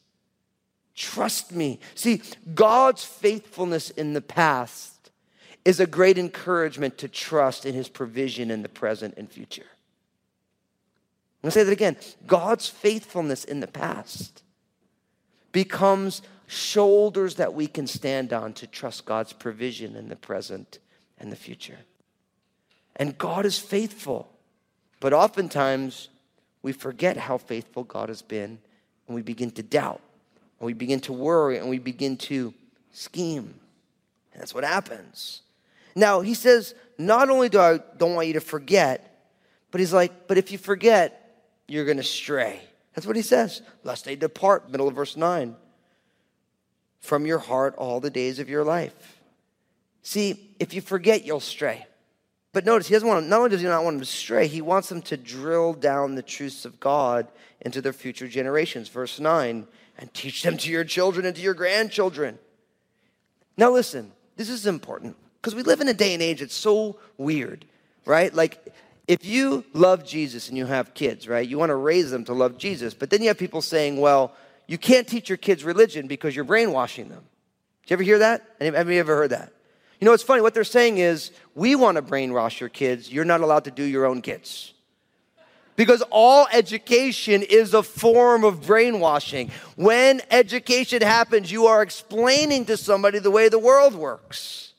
Trust 0.94 1.54
me. 1.54 1.80
See, 1.96 2.24
God's 2.54 3.06
faithfulness 3.06 3.90
in 3.90 4.12
the 4.12 4.22
past 4.22 5.12
is 5.64 5.80
a 5.80 5.88
great 5.88 6.18
encouragement 6.18 6.98
to 6.98 7.08
trust 7.08 7.66
in 7.66 7.74
his 7.74 7.88
provision 7.88 8.52
in 8.52 8.64
the 8.64 8.70
present 8.70 9.14
and 9.16 9.32
future. 9.32 9.62
I'm 11.42 11.48
going 11.48 11.52
to 11.52 11.52
say 11.52 11.64
that 11.64 11.72
again. 11.72 11.96
God's 12.28 12.68
faithfulness 12.68 13.46
in 13.46 13.62
the 13.62 13.68
past 13.68 14.44
becomes 15.54 16.22
shoulders 16.52 17.36
that 17.36 17.54
we 17.54 17.66
can 17.66 17.88
stand 17.88 18.34
on 18.34 18.52
to 18.52 18.68
trust 18.68 19.06
God's 19.06 19.32
provision 19.32 19.96
in 19.96 20.10
the 20.10 20.18
present 20.18 20.80
and 21.18 21.32
the 21.32 21.38
future. 21.38 21.78
And 22.98 23.18
God 23.18 23.46
is 23.46 23.58
faithful. 23.58 24.30
But 25.00 25.14
oftentimes, 25.14 26.10
we 26.62 26.74
forget 26.74 27.16
how 27.16 27.38
faithful 27.38 27.86
God 27.86 28.10
has 28.10 28.22
been, 28.22 28.60
and 29.08 29.16
we 29.16 29.22
begin 29.22 29.52
to 29.52 29.64
doubt, 29.64 30.02
and 30.60 30.66
we 30.66 30.74
begin 30.74 31.00
to 31.02 31.14
worry, 31.14 31.58
and 31.58 31.70
we 31.70 31.80
begin 31.80 32.18
to 32.18 32.54
scheme. 32.92 33.54
And 34.34 34.42
that's 34.42 34.54
what 34.54 34.66
happens. 34.66 35.44
Now, 35.96 36.20
he 36.20 36.34
says, 36.34 36.76
not 36.98 37.30
only 37.30 37.48
do 37.48 37.62
I 37.62 37.80
don't 37.96 38.14
want 38.14 38.28
you 38.28 38.34
to 38.34 38.42
forget, 38.42 39.26
but 39.72 39.80
he's 39.80 39.94
like, 39.94 40.28
but 40.28 40.38
if 40.38 40.52
you 40.52 40.58
forget, 40.58 41.46
you're 41.70 41.86
going 41.86 41.96
to 41.96 42.04
stray. 42.04 42.60
That's 42.94 43.08
what 43.08 43.16
he 43.16 43.22
says. 43.22 43.62
Lest 43.86 44.04
they 44.04 44.18
depart, 44.18 44.70
middle 44.70 44.90
of 44.90 44.96
verse 44.96 45.16
9 45.16 45.56
from 47.02 47.26
your 47.26 47.40
heart 47.40 47.76
all 47.76 48.00
the 48.00 48.10
days 48.10 48.40
of 48.40 48.50
your 48.50 48.64
life. 48.64 49.20
See, 50.04 50.52
if 50.60 50.74
you 50.74 50.82
forget, 50.82 51.26
you'll 51.26 51.40
stray. 51.40 51.86
But 52.54 52.66
notice, 52.66 52.88
he 52.88 52.94
doesn't 52.94 53.08
want 53.08 53.28
not 53.28 53.38
only 53.38 53.50
does 53.50 53.62
he 53.62 53.68
not 53.68 53.84
want 53.84 53.96
them 53.96 54.06
to 54.06 54.12
stray, 54.12 54.48
he 54.48 54.62
wants 54.62 54.90
them 54.90 55.02
to 55.04 55.18
drill 55.18 55.74
down 55.74 56.16
the 56.16 56.22
truths 56.22 56.66
of 56.66 56.80
God 56.80 57.28
into 57.62 57.82
their 57.82 57.94
future 57.94 58.28
generations. 58.28 58.90
Verse 58.90 59.20
9, 59.20 59.68
and 59.98 60.14
teach 60.14 60.44
them 60.44 60.58
to 60.58 60.72
your 60.72 60.84
children 60.84 61.26
and 61.26 61.36
to 61.36 61.42
your 61.42 61.54
grandchildren. 61.54 62.40
Now, 63.58 63.72
listen, 63.72 64.12
this 64.36 64.50
is 64.50 64.66
important 64.66 65.16
because 65.40 65.56
we 65.56 65.64
live 65.64 65.82
in 65.82 65.88
a 65.88 65.94
day 65.94 66.14
and 66.14 66.22
age 66.22 66.40
that's 66.40 66.54
so 66.54 66.98
weird, 67.18 67.66
right? 68.06 68.34
Like, 68.34 68.74
if 69.08 69.26
you 69.26 69.64
love 69.74 70.06
Jesus 70.06 70.50
and 70.50 70.58
you 70.58 70.66
have 70.66 70.94
kids, 70.94 71.28
right, 71.28 71.48
you 71.48 71.58
want 71.58 71.70
to 71.70 71.76
raise 71.76 72.12
them 72.12 72.26
to 72.26 72.34
love 72.34 72.58
Jesus, 72.58 72.94
but 72.94 73.10
then 73.10 73.22
you 73.22 73.28
have 73.30 73.38
people 73.38 73.62
saying, 73.62 74.00
well, 74.00 74.34
you 74.72 74.78
can't 74.78 75.06
teach 75.06 75.28
your 75.28 75.38
kids 75.38 75.66
religion 75.66 76.08
because 76.08 76.34
you're 76.34 76.46
brainwashing 76.46 77.10
them. 77.10 77.26
Did 77.84 77.90
you 77.90 77.94
ever 77.96 78.04
hear 78.04 78.20
that? 78.20 78.46
Have 78.62 78.90
you 78.90 79.02
ever 79.02 79.18
heard 79.18 79.32
that? 79.32 79.52
You 80.00 80.06
know, 80.06 80.14
it's 80.14 80.24
funny. 80.24 80.42
What 80.42 80.54
they're 80.54 80.64
saying 80.64 80.98
is, 80.98 81.32
we 81.56 81.76
want 81.76 81.98
to 81.98 82.02
brainwash 82.02 82.62
your 82.62 82.70
kids. 82.70 83.12
You're 83.12 83.26
not 83.26 83.42
allowed 83.42 83.66
to 83.66 83.72
do 83.72 83.84
your 83.84 84.06
own 84.06 84.22
kids. 84.22 84.74
Because 85.76 86.02
all 86.10 86.48
education 86.54 87.42
is 87.42 87.74
a 87.74 87.84
form 87.84 88.46
of 88.46 88.66
brainwashing. 88.66 89.52
When 89.76 90.22
education 90.32 91.02
happens, 91.02 91.52
you 91.52 91.66
are 91.66 91.82
explaining 91.82 92.64
to 92.68 92.78
somebody 92.78 93.20
the 93.20 93.30
way 93.30 93.50
the 93.50 93.60
world 93.60 93.94
works. 93.94 94.71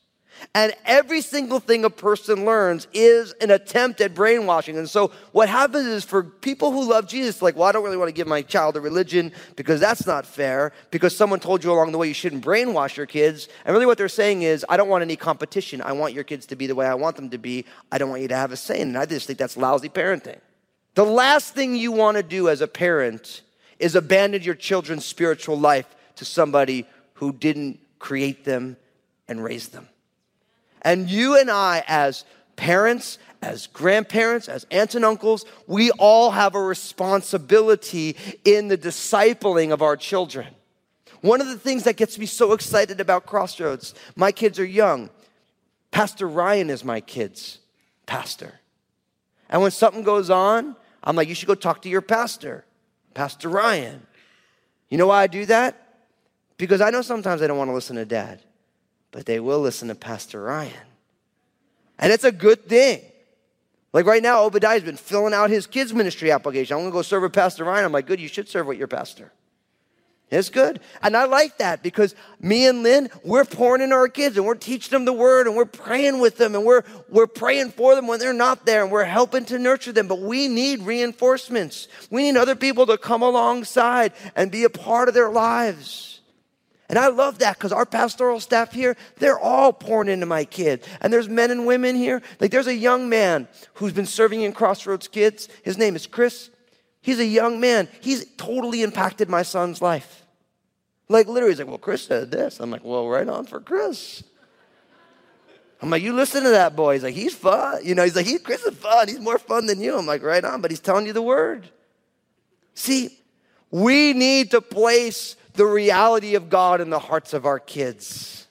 And 0.55 0.73
every 0.85 1.21
single 1.21 1.59
thing 1.59 1.85
a 1.85 1.89
person 1.89 2.45
learns 2.45 2.87
is 2.93 3.33
an 3.41 3.51
attempt 3.51 4.01
at 4.01 4.13
brainwashing. 4.13 4.77
And 4.77 4.89
so 4.89 5.11
what 5.31 5.49
happens 5.49 5.85
is 5.85 6.03
for 6.03 6.23
people 6.23 6.71
who 6.71 6.89
love 6.89 7.07
Jesus, 7.07 7.41
like, 7.41 7.55
well, 7.55 7.67
I 7.67 7.71
don't 7.71 7.83
really 7.83 7.97
want 7.97 8.09
to 8.09 8.13
give 8.13 8.27
my 8.27 8.41
child 8.41 8.77
a 8.77 8.81
religion 8.81 9.31
because 9.55 9.79
that's 9.79 10.05
not 10.05 10.25
fair, 10.25 10.71
because 10.91 11.15
someone 11.15 11.39
told 11.39 11.63
you 11.63 11.71
along 11.71 11.91
the 11.91 11.97
way 11.97 12.07
you 12.07 12.13
shouldn't 12.13 12.45
brainwash 12.45 12.95
your 12.95 13.05
kids. 13.05 13.47
And 13.65 13.73
really 13.73 13.85
what 13.85 13.97
they're 13.97 14.09
saying 14.09 14.43
is, 14.43 14.65
I 14.69 14.77
don't 14.77 14.89
want 14.89 15.01
any 15.01 15.15
competition. 15.15 15.81
I 15.81 15.93
want 15.93 16.13
your 16.13 16.23
kids 16.23 16.45
to 16.47 16.55
be 16.55 16.67
the 16.67 16.75
way 16.75 16.85
I 16.85 16.95
want 16.95 17.15
them 17.15 17.29
to 17.31 17.37
be. 17.37 17.65
I 17.91 17.97
don't 17.97 18.09
want 18.09 18.21
you 18.21 18.27
to 18.27 18.35
have 18.35 18.51
a 18.51 18.57
say. 18.57 18.81
And 18.81 18.97
I 18.97 19.05
just 19.05 19.27
think 19.27 19.39
that's 19.39 19.57
lousy 19.57 19.89
parenting. 19.89 20.39
The 20.95 21.05
last 21.05 21.55
thing 21.55 21.75
you 21.75 21.91
want 21.91 22.17
to 22.17 22.23
do 22.23 22.49
as 22.49 22.61
a 22.61 22.67
parent 22.67 23.41
is 23.79 23.95
abandon 23.95 24.43
your 24.43 24.55
children's 24.55 25.05
spiritual 25.05 25.59
life 25.59 25.87
to 26.17 26.25
somebody 26.25 26.85
who 27.15 27.33
didn't 27.33 27.79
create 27.97 28.45
them 28.45 28.77
and 29.27 29.43
raise 29.43 29.69
them. 29.69 29.87
And 30.83 31.09
you 31.09 31.39
and 31.39 31.49
I, 31.49 31.83
as 31.87 32.25
parents, 32.55 33.17
as 33.41 33.67
grandparents, 33.67 34.47
as 34.47 34.65
aunts 34.71 34.95
and 34.95 35.05
uncles, 35.05 35.45
we 35.67 35.91
all 35.91 36.31
have 36.31 36.55
a 36.55 36.61
responsibility 36.61 38.15
in 38.45 38.67
the 38.67 38.77
discipling 38.77 39.71
of 39.71 39.81
our 39.81 39.97
children. 39.97 40.47
One 41.21 41.39
of 41.39 41.47
the 41.47 41.57
things 41.57 41.83
that 41.83 41.95
gets 41.95 42.19
me 42.19 42.25
so 42.25 42.51
excited 42.53 42.99
about 42.99 43.25
Crossroads, 43.25 43.93
my 44.15 44.31
kids 44.31 44.59
are 44.59 44.65
young. 44.65 45.09
Pastor 45.91 46.27
Ryan 46.27 46.69
is 46.69 46.83
my 46.83 46.99
kid's 46.99 47.59
pastor. 48.05 48.59
And 49.49 49.61
when 49.61 49.71
something 49.71 50.03
goes 50.03 50.29
on, 50.29 50.75
I'm 51.03 51.15
like, 51.15 51.29
you 51.29 51.35
should 51.35 51.47
go 51.47 51.55
talk 51.55 51.81
to 51.83 51.89
your 51.89 52.01
pastor, 52.01 52.65
Pastor 53.13 53.49
Ryan. 53.49 54.05
You 54.89 54.97
know 54.97 55.07
why 55.07 55.21
I 55.21 55.27
do 55.27 55.45
that? 55.45 55.79
Because 56.57 56.81
I 56.81 56.89
know 56.89 57.01
sometimes 57.01 57.41
I 57.41 57.47
don't 57.47 57.57
want 57.57 57.69
to 57.69 57.73
listen 57.73 57.95
to 57.97 58.05
dad, 58.05 58.41
but 59.13 59.27
they 59.27 59.39
will 59.39 59.59
listen 59.59 59.87
to 59.87 59.95
Pastor 59.95 60.41
Ryan. 60.41 60.73
And 61.99 62.11
it's 62.11 62.25
a 62.25 62.31
good 62.31 62.67
thing. 62.67 62.99
Like 63.93 64.07
right 64.07 64.23
now, 64.23 64.43
Obadiah's 64.43 64.83
been 64.83 64.97
filling 64.97 65.35
out 65.35 65.51
his 65.51 65.67
kids' 65.67 65.93
ministry 65.93 66.31
application. 66.31 66.75
I'm 66.75 66.81
gonna 66.81 66.91
go 66.91 67.03
serve 67.03 67.21
with 67.21 67.31
Pastor 67.31 67.63
Ryan. 67.63 67.85
I'm 67.85 67.91
like, 67.91 68.07
good, 68.07 68.19
you 68.19 68.27
should 68.27 68.49
serve 68.49 68.65
with 68.65 68.79
your 68.79 68.87
pastor. 68.87 69.31
It's 70.31 70.49
good. 70.49 70.79
And 71.03 71.15
I 71.15 71.25
like 71.25 71.59
that 71.59 71.83
because 71.83 72.15
me 72.39 72.65
and 72.65 72.81
Lynn, 72.81 73.09
we're 73.23 73.45
pouring 73.45 73.83
into 73.83 73.95
our 73.95 74.07
kids 74.07 74.35
and 74.35 74.47
we're 74.47 74.55
teaching 74.55 74.89
them 74.89 75.05
the 75.05 75.13
word 75.13 75.45
and 75.45 75.55
we're 75.55 75.65
praying 75.65 76.19
with 76.19 76.37
them 76.37 76.55
and 76.55 76.65
we're, 76.65 76.81
we're 77.07 77.27
praying 77.27 77.69
for 77.69 77.93
them 77.93 78.07
when 78.07 78.19
they're 78.19 78.33
not 78.33 78.65
there 78.65 78.81
and 78.81 78.91
we're 78.91 79.03
helping 79.03 79.45
to 79.45 79.59
nurture 79.59 79.91
them. 79.91 80.07
But 80.07 80.21
we 80.21 80.47
need 80.47 80.81
reinforcements. 80.81 81.87
We 82.09 82.23
need 82.23 82.37
other 82.37 82.55
people 82.55 82.87
to 82.87 82.97
come 82.97 83.21
alongside 83.21 84.13
and 84.35 84.49
be 84.49 84.63
a 84.63 84.71
part 84.71 85.07
of 85.07 85.13
their 85.13 85.29
lives. 85.29 86.12
And 86.89 86.99
I 86.99 87.07
love 87.07 87.39
that 87.39 87.57
because 87.57 87.71
our 87.71 87.85
pastoral 87.85 88.39
staff 88.39 88.73
here, 88.73 88.95
they're 89.17 89.39
all 89.39 89.71
pouring 89.71 90.09
into 90.09 90.25
my 90.25 90.45
kids. 90.45 90.87
And 91.01 91.11
there's 91.11 91.29
men 91.29 91.49
and 91.49 91.65
women 91.65 91.95
here. 91.95 92.21
Like 92.39 92.51
there's 92.51 92.67
a 92.67 92.75
young 92.75 93.09
man 93.09 93.47
who's 93.75 93.93
been 93.93 94.05
serving 94.05 94.41
in 94.41 94.51
Crossroads 94.51 95.07
Kids. 95.07 95.47
His 95.63 95.77
name 95.77 95.95
is 95.95 96.05
Chris. 96.05 96.49
He's 97.01 97.19
a 97.19 97.25
young 97.25 97.59
man. 97.59 97.87
He's 98.01 98.25
totally 98.35 98.83
impacted 98.83 99.29
my 99.29 99.43
son's 99.43 99.81
life. 99.81 100.25
Like 101.09 101.27
literally, 101.27 101.51
he's 101.51 101.59
like, 101.59 101.67
well, 101.67 101.77
Chris 101.77 102.03
said 102.03 102.31
this. 102.31 102.59
I'm 102.59 102.71
like, 102.71 102.83
well, 102.83 103.07
right 103.07 103.27
on 103.27 103.45
for 103.45 103.59
Chris. 103.59 104.23
I'm 105.81 105.89
like, 105.89 106.01
you 106.01 106.13
listen 106.13 106.43
to 106.43 106.49
that 106.49 106.77
boy. 106.77 106.93
He's 106.93 107.03
like, 107.03 107.13
he's 107.13 107.35
fun. 107.35 107.81
You 107.83 107.93
know, 107.93 108.03
he's 108.03 108.15
like, 108.15 108.25
Chris 108.43 108.63
is 108.63 108.75
fun. 108.77 109.09
He's 109.09 109.19
more 109.19 109.37
fun 109.37 109.65
than 109.65 109.81
you. 109.81 109.97
I'm 109.97 110.05
like, 110.05 110.23
right 110.23 110.43
on, 110.43 110.61
but 110.61 110.71
he's 110.71 110.79
telling 110.79 111.05
you 111.05 111.11
the 111.11 111.21
word. 111.21 111.69
See, 112.73 113.19
we 113.69 114.13
need 114.13 114.51
to 114.51 114.61
place 114.61 115.35
the 115.53 115.65
reality 115.65 116.35
of 116.35 116.49
God 116.49 116.81
in 116.81 116.89
the 116.89 116.99
hearts 116.99 117.33
of 117.33 117.45
our 117.45 117.59
kids. 117.59 118.47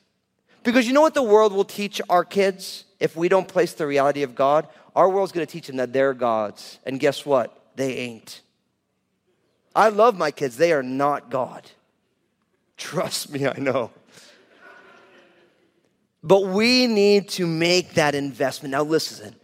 Because 0.63 0.87
you 0.87 0.93
know 0.93 1.01
what 1.01 1.15
the 1.15 1.23
world 1.23 1.53
will 1.53 1.65
teach 1.65 2.01
our 2.09 2.25
kids 2.25 2.85
if 3.01 3.17
we 3.17 3.29
don't 3.29 3.49
place 3.49 3.73
the 3.75 3.87
reality 3.87 4.23
of 4.23 4.35
God? 4.35 4.69
Our 4.95 5.09
world's 5.09 5.33
gonna 5.33 5.47
teach 5.47 5.67
them 5.67 5.77
that 5.77 5.93
they're 5.93 6.15
gods. 6.15 6.79
And 6.85 7.01
guess 7.01 7.27
what? 7.27 7.59
They 7.75 7.97
ain't. 7.97 8.43
I 9.75 9.89
love 9.89 10.17
my 10.17 10.31
kids, 10.31 10.57
they 10.57 10.73
are 10.73 10.83
not 10.83 11.31
God. 11.31 11.69
Trust 12.77 13.31
me, 13.31 13.47
I 13.47 13.59
know. 13.59 13.91
But 16.23 16.47
we 16.47 16.87
need 16.87 17.29
to 17.31 17.47
make 17.47 17.95
that 17.95 18.15
investment. 18.15 18.73
Now, 18.73 18.83
listen. 18.83 19.35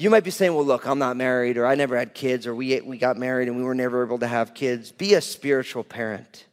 You 0.00 0.10
might 0.10 0.22
be 0.22 0.30
saying, 0.30 0.54
well, 0.54 0.64
look, 0.64 0.86
I'm 0.86 1.00
not 1.00 1.16
married, 1.16 1.56
or 1.56 1.66
I 1.66 1.74
never 1.74 1.96
had 1.98 2.14
kids, 2.14 2.46
or 2.46 2.54
we, 2.54 2.80
we 2.82 2.98
got 2.98 3.16
married 3.16 3.48
and 3.48 3.56
we 3.56 3.64
were 3.64 3.74
never 3.74 4.04
able 4.04 4.18
to 4.20 4.28
have 4.28 4.54
kids. 4.54 4.92
Be 4.92 5.14
a 5.14 5.20
spiritual 5.20 5.82
parent. 5.82 6.44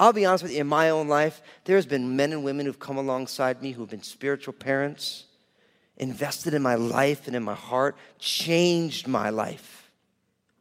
I'll 0.00 0.14
be 0.14 0.24
honest 0.24 0.42
with 0.42 0.52
you, 0.54 0.62
in 0.62 0.66
my 0.66 0.88
own 0.88 1.08
life, 1.08 1.42
there's 1.66 1.84
been 1.84 2.16
men 2.16 2.32
and 2.32 2.42
women 2.42 2.64
who've 2.64 2.78
come 2.78 2.96
alongside 2.96 3.60
me 3.60 3.72
who've 3.72 3.90
been 3.90 4.02
spiritual 4.02 4.54
parents, 4.54 5.26
invested 5.98 6.54
in 6.54 6.62
my 6.62 6.74
life 6.74 7.26
and 7.26 7.36
in 7.36 7.42
my 7.42 7.54
heart, 7.54 7.96
changed 8.18 9.06
my 9.06 9.28
life. 9.28 9.90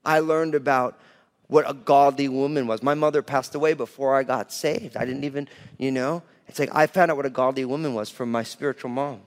I 0.03 0.19
learned 0.19 0.55
about 0.55 0.99
what 1.47 1.69
a 1.69 1.73
godly 1.73 2.27
woman 2.27 2.67
was. 2.67 2.83
My 2.83 2.95
mother 2.95 3.21
passed 3.21 3.55
away 3.55 3.73
before 3.75 4.13
I 4.13 4.23
got 4.23 4.51
saved. 4.51 4.97
I 4.97 5.05
didn't 5.05 5.23
even, 5.23 5.47
you 5.77 5.89
know, 5.89 6.21
it's 6.49 6.59
like 6.59 6.75
I 6.75 6.85
found 6.87 7.09
out 7.09 7.15
what 7.15 7.25
a 7.25 7.29
godly 7.29 7.63
woman 7.63 7.93
was 7.93 8.09
from 8.09 8.29
my 8.29 8.43
spiritual 8.43 8.89
mom, 8.89 9.21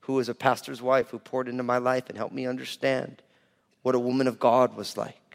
who 0.00 0.14
was 0.14 0.30
a 0.30 0.34
pastor's 0.34 0.80
wife, 0.80 1.10
who 1.10 1.18
poured 1.18 1.48
into 1.48 1.62
my 1.62 1.76
life 1.76 2.08
and 2.08 2.16
helped 2.16 2.34
me 2.34 2.46
understand 2.46 3.20
what 3.82 3.94
a 3.94 3.98
woman 3.98 4.26
of 4.26 4.38
God 4.38 4.74
was 4.74 4.96
like. 4.96 5.27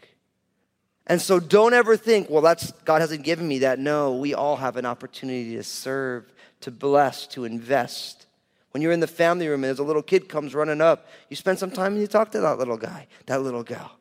And 1.06 1.20
so 1.20 1.38
don't 1.38 1.74
ever 1.74 1.96
think, 1.96 2.30
well, 2.30 2.42
that's 2.42 2.72
God 2.84 3.00
hasn't 3.00 3.24
given 3.24 3.46
me 3.46 3.58
that. 3.60 3.78
No, 3.78 4.14
we 4.14 4.32
all 4.34 4.56
have 4.56 4.76
an 4.76 4.86
opportunity 4.86 5.56
to 5.56 5.62
serve, 5.62 6.32
to 6.62 6.70
bless, 6.70 7.26
to 7.28 7.44
invest. 7.44 8.26
When 8.70 8.82
you're 8.82 8.92
in 8.92 9.00
the 9.00 9.06
family 9.06 9.46
room 9.46 9.62
and 9.62 9.64
there's 9.64 9.78
a 9.78 9.84
little 9.84 10.02
kid 10.02 10.28
comes 10.28 10.54
running 10.54 10.80
up, 10.80 11.06
you 11.28 11.36
spend 11.36 11.58
some 11.58 11.70
time 11.70 11.92
and 11.92 12.00
you 12.00 12.06
talk 12.06 12.32
to 12.32 12.40
that 12.40 12.58
little 12.58 12.78
guy, 12.78 13.06
that 13.26 13.42
little 13.42 13.62
gal. 13.62 13.92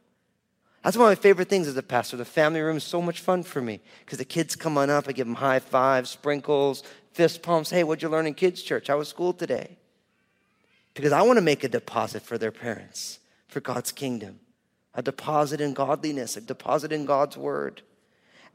That's 0.84 0.98
one 0.98 1.12
of 1.12 1.18
my 1.18 1.22
favorite 1.22 1.48
things 1.48 1.68
as 1.68 1.78
a 1.78 1.84
pastor. 1.84 2.18
The 2.18 2.26
family 2.26 2.60
room 2.60 2.78
is 2.78 2.84
so 2.84 3.02
much 3.02 3.22
fun 3.22 3.44
for 3.44 3.62
me 3.62 3.80
because 4.00 4.18
the 4.18 4.26
kids 4.26 4.56
come 4.56 4.78
on 4.78 4.90
up. 4.90 5.08
I 5.08 5.12
give 5.12 5.28
them 5.28 5.36
high 5.36 5.60
fives, 5.60 6.10
sprinkles, 6.10 6.84
fist 7.14 7.42
pumps. 7.42 7.70
Hey, 7.70 7.84
what'd 7.84 8.02
you 8.02 8.10
learn 8.10 8.28
in 8.28 8.34
kids' 8.34 8.62
church? 8.62 8.88
How 8.88 8.98
was 8.98 9.08
school 9.08 9.32
today? 9.32 9.78
Because 10.94 11.12
I 11.12 11.22
want 11.22 11.38
to 11.38 11.42
make 11.42 11.64
a 11.64 11.70
deposit 11.70 12.22
for 12.22 12.38
their 12.38 12.52
parents, 12.52 13.20
for 13.48 13.62
God's 13.62 13.92
kingdom, 13.92 14.40
a 14.96 15.02
deposit 15.02 15.62
in 15.62 15.74
godliness, 15.74 16.38
a 16.38 16.42
deposit 16.42 16.92
in 16.92 17.06
God's 17.06 17.38
word. 17.38 17.82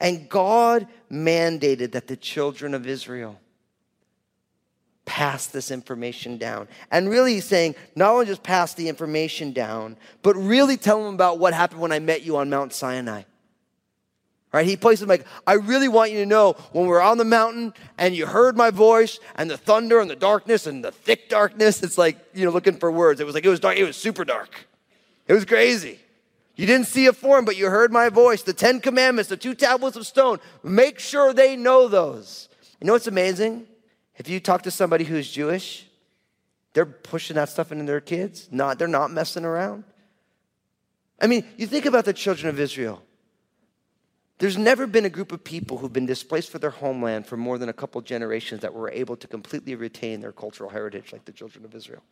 And 0.01 0.29
God 0.29 0.87
mandated 1.11 1.93
that 1.93 2.07
the 2.07 2.17
children 2.17 2.75
of 2.75 2.87
Israel 2.87 3.41
pass 5.05 5.47
this 5.47 5.71
information 5.71 6.37
down. 6.37 6.69
And 6.91 7.09
really, 7.09 7.35
he's 7.35 7.47
saying, 7.47 7.75
not 7.97 8.13
only 8.13 8.27
just 8.27 8.43
pass 8.43 8.75
the 8.75 8.89
information 8.89 9.53
down, 9.53 9.97
but 10.23 10.37
really 10.37 10.77
tell 10.77 11.03
them 11.03 11.15
about 11.15 11.39
what 11.39 11.55
happened 11.55 11.81
when 11.81 11.93
I 11.93 11.99
met 11.99 12.23
you 12.23 12.37
on 12.37 12.51
Mount 12.51 12.73
Sinai. 12.73 13.23
Right? 14.53 14.67
He 14.67 14.77
places 14.77 15.01
them 15.01 15.09
like, 15.09 15.27
I 15.47 15.55
really 15.55 15.89
want 15.89 16.11
you 16.11 16.19
to 16.19 16.27
know 16.27 16.53
when 16.73 16.85
we 16.85 16.91
were 16.91 17.03
on 17.03 17.19
the 17.19 17.25
mountain 17.25 17.75
and 17.99 18.15
you 18.15 18.27
heard 18.27 18.57
my 18.57 18.71
voice 18.71 19.19
and 19.35 19.51
the 19.51 19.59
thunder 19.59 20.01
and 20.01 20.09
the 20.09 20.17
darkness 20.17 20.67
and 20.67 20.83
the 20.83 20.93
thick 20.93 21.29
darkness. 21.29 21.83
It's 21.83 21.99
like, 21.99 22.19
you 22.33 22.45
know, 22.45 22.51
looking 22.51 22.79
for 22.79 22.91
words. 22.91 23.21
It 23.21 23.27
was 23.27 23.35
like, 23.35 23.45
it 23.45 23.51
was 23.51 23.61
dark. 23.61 23.77
It 23.77 23.85
was 23.85 23.97
super 23.97 24.25
dark. 24.25 24.67
It 25.27 25.35
was 25.35 25.45
crazy. 25.45 25.99
You 26.59 26.67
didn't 26.67 26.89
see 26.89 27.07
a 27.07 27.13
form, 27.13 27.45
but 27.45 27.57
you 27.57 27.71
heard 27.71 27.93
my 27.93 28.09
voice. 28.09 28.43
The 28.43 28.53
Ten 28.53 28.81
Commandments, 28.81 29.29
the 29.29 29.37
two 29.37 29.55
tablets 29.55 29.97
of 29.97 30.05
stone. 30.09 30.41
Make 30.65 30.99
sure 30.99 31.33
they 31.33 31.55
know 31.55 31.87
those. 31.87 32.49
You 32.81 32.89
know 32.89 32.95
what's 32.95 33.07
amazing? 33.07 33.69
If 34.17 34.29
you 34.29 34.41
talk 34.41 34.63
to 34.63 34.73
somebody 34.73 35.05
who's 35.05 35.31
Jewish, 35.31 35.87
they're 36.75 36.85
pushing 36.85 37.37
that 37.37 37.49
stuff 37.49 37.71
into 37.71 37.85
their 37.85 38.01
kids. 38.01 38.49
Not, 38.51 38.77
they're 38.77 38.89
not 38.89 39.13
messing 39.13 39.45
around. 39.45 39.85
I 41.21 41.29
mean, 41.29 41.45
you 41.57 41.69
think 41.69 41.87
about 41.87 42.05
the 42.05 42.13
children 42.13 42.49
of 42.49 42.59
Israel. 42.59 43.03
There's 44.39 44.59
never 44.59 44.89
been 44.89 45.05
a 45.05 45.11
group 45.11 45.31
of 45.31 45.45
people 45.45 45.79
who've 45.79 45.93
been 45.93 46.07
displaced 46.07 46.51
for 46.51 46.59
their 46.59 46.71
homeland 46.71 47.27
for 47.27 47.37
more 47.37 47.59
than 47.59 47.69
a 47.69 47.73
couple 47.73 48.01
generations 48.01 48.63
that 48.63 48.75
were 48.75 48.91
able 48.91 49.17
to 49.17 49.29
completely 49.29 49.77
retain 49.77 50.21
their 50.21 50.33
cultural 50.33 50.71
heritage 50.71 51.13
like 51.13 51.25
the 51.25 51.33
children 51.33 51.65
of 51.65 51.73
Israel. 51.77 52.03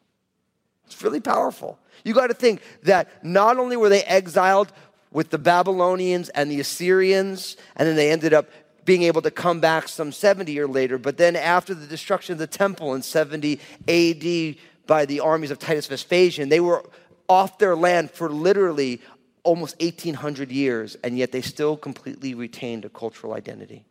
It's 0.86 1.02
really 1.02 1.20
powerful. 1.20 1.78
You 2.04 2.14
got 2.14 2.28
to 2.28 2.34
think 2.34 2.62
that 2.84 3.24
not 3.24 3.58
only 3.58 3.76
were 3.76 3.88
they 3.88 4.02
exiled 4.02 4.72
with 5.10 5.30
the 5.30 5.38
Babylonians 5.38 6.28
and 6.30 6.50
the 6.50 6.60
Assyrians, 6.60 7.56
and 7.76 7.88
then 7.88 7.96
they 7.96 8.10
ended 8.10 8.32
up 8.32 8.48
being 8.84 9.02
able 9.02 9.20
to 9.22 9.30
come 9.30 9.60
back 9.60 9.88
some 9.88 10.12
70 10.12 10.52
years 10.52 10.68
later. 10.68 10.96
But 10.98 11.16
then 11.18 11.36
after 11.36 11.74
the 11.74 11.86
destruction 11.86 12.34
of 12.34 12.38
the 12.38 12.46
temple 12.46 12.94
in 12.94 13.02
70 13.02 13.60
AD 13.88 14.56
by 14.86 15.04
the 15.04 15.20
armies 15.20 15.50
of 15.50 15.58
Titus 15.58 15.86
Vespasian, 15.86 16.48
they 16.48 16.60
were 16.60 16.88
off 17.28 17.58
their 17.58 17.74
land 17.74 18.10
for 18.12 18.30
literally 18.30 19.00
almost 19.42 19.80
1800 19.80 20.50
years, 20.50 20.96
and 21.02 21.18
yet 21.18 21.32
they 21.32 21.40
still 21.40 21.76
completely 21.76 22.34
retained 22.34 22.84
a 22.84 22.88
cultural 22.88 23.34
identity. 23.34 23.84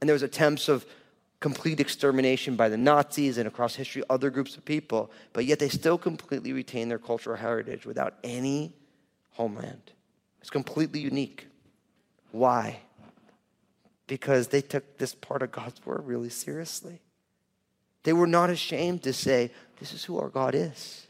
And 0.00 0.08
there 0.08 0.14
was 0.14 0.22
attempts 0.22 0.68
of 0.68 0.86
complete 1.40 1.80
extermination 1.80 2.54
by 2.54 2.68
the 2.68 2.76
Nazis 2.76 3.38
and 3.38 3.48
across 3.48 3.74
history, 3.74 4.02
other 4.08 4.30
groups 4.30 4.56
of 4.56 4.64
people, 4.64 5.10
but 5.32 5.44
yet 5.44 5.58
they 5.58 5.68
still 5.68 5.98
completely 5.98 6.52
retain 6.52 6.88
their 6.88 6.98
cultural 6.98 7.36
heritage 7.36 7.86
without 7.86 8.14
any 8.22 8.74
homeland. 9.32 9.92
It's 10.40 10.50
completely 10.50 11.00
unique. 11.00 11.46
Why? 12.32 12.80
because 14.10 14.48
they 14.48 14.60
took 14.60 14.98
this 14.98 15.14
part 15.14 15.40
of 15.40 15.52
God's 15.52 15.86
word 15.86 16.04
really 16.04 16.30
seriously. 16.30 17.00
They 18.02 18.12
were 18.12 18.26
not 18.26 18.50
ashamed 18.50 19.04
to 19.04 19.12
say, 19.12 19.52
This 19.78 19.92
is 19.94 20.02
who 20.02 20.18
our 20.18 20.28
God 20.28 20.52
is, 20.52 21.06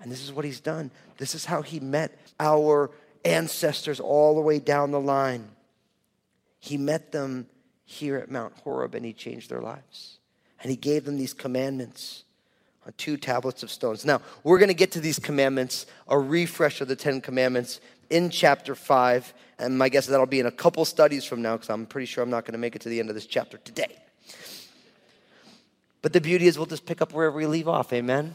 and 0.00 0.10
this 0.10 0.20
is 0.20 0.32
what 0.32 0.44
He's 0.44 0.58
done. 0.58 0.90
This 1.16 1.36
is 1.36 1.44
how 1.44 1.62
He 1.62 1.78
met 1.78 2.18
our 2.40 2.90
ancestors 3.24 4.00
all 4.00 4.34
the 4.34 4.40
way 4.40 4.58
down 4.58 4.90
the 4.90 4.98
line. 4.98 5.48
He 6.58 6.76
met 6.76 7.12
them 7.12 7.46
here 7.84 8.16
at 8.16 8.30
Mount 8.30 8.54
Horeb 8.62 8.94
and 8.94 9.04
He 9.04 9.12
changed 9.12 9.50
their 9.50 9.60
lives. 9.60 10.18
And 10.60 10.70
He 10.70 10.76
gave 10.76 11.04
them 11.04 11.16
these 11.16 11.34
commandments 11.34 12.24
on 12.86 12.92
two 12.96 13.16
tablets 13.16 13.62
of 13.62 13.70
stones. 13.70 14.04
Now, 14.04 14.20
we're 14.42 14.58
going 14.58 14.68
to 14.68 14.74
get 14.74 14.92
to 14.92 15.00
these 15.00 15.18
commandments, 15.18 15.86
a 16.08 16.18
refresh 16.18 16.80
of 16.80 16.88
the 16.88 16.96
Ten 16.96 17.20
Commandments 17.20 17.80
in 18.10 18.30
chapter 18.30 18.74
5. 18.74 19.34
And 19.58 19.78
my 19.78 19.88
guess 19.88 20.04
is 20.04 20.10
that'll 20.10 20.26
be 20.26 20.40
in 20.40 20.46
a 20.46 20.50
couple 20.50 20.84
studies 20.84 21.24
from 21.24 21.42
now 21.42 21.56
because 21.56 21.70
I'm 21.70 21.86
pretty 21.86 22.06
sure 22.06 22.22
I'm 22.22 22.30
not 22.30 22.44
going 22.44 22.52
to 22.52 22.58
make 22.58 22.76
it 22.76 22.82
to 22.82 22.88
the 22.88 23.00
end 23.00 23.08
of 23.08 23.14
this 23.14 23.26
chapter 23.26 23.58
today. 23.58 23.96
But 26.02 26.12
the 26.12 26.20
beauty 26.20 26.46
is 26.46 26.58
we'll 26.58 26.66
just 26.66 26.84
pick 26.84 27.00
up 27.00 27.12
wherever 27.12 27.36
we 27.36 27.46
leave 27.46 27.68
off. 27.68 27.92
Amen. 27.92 28.34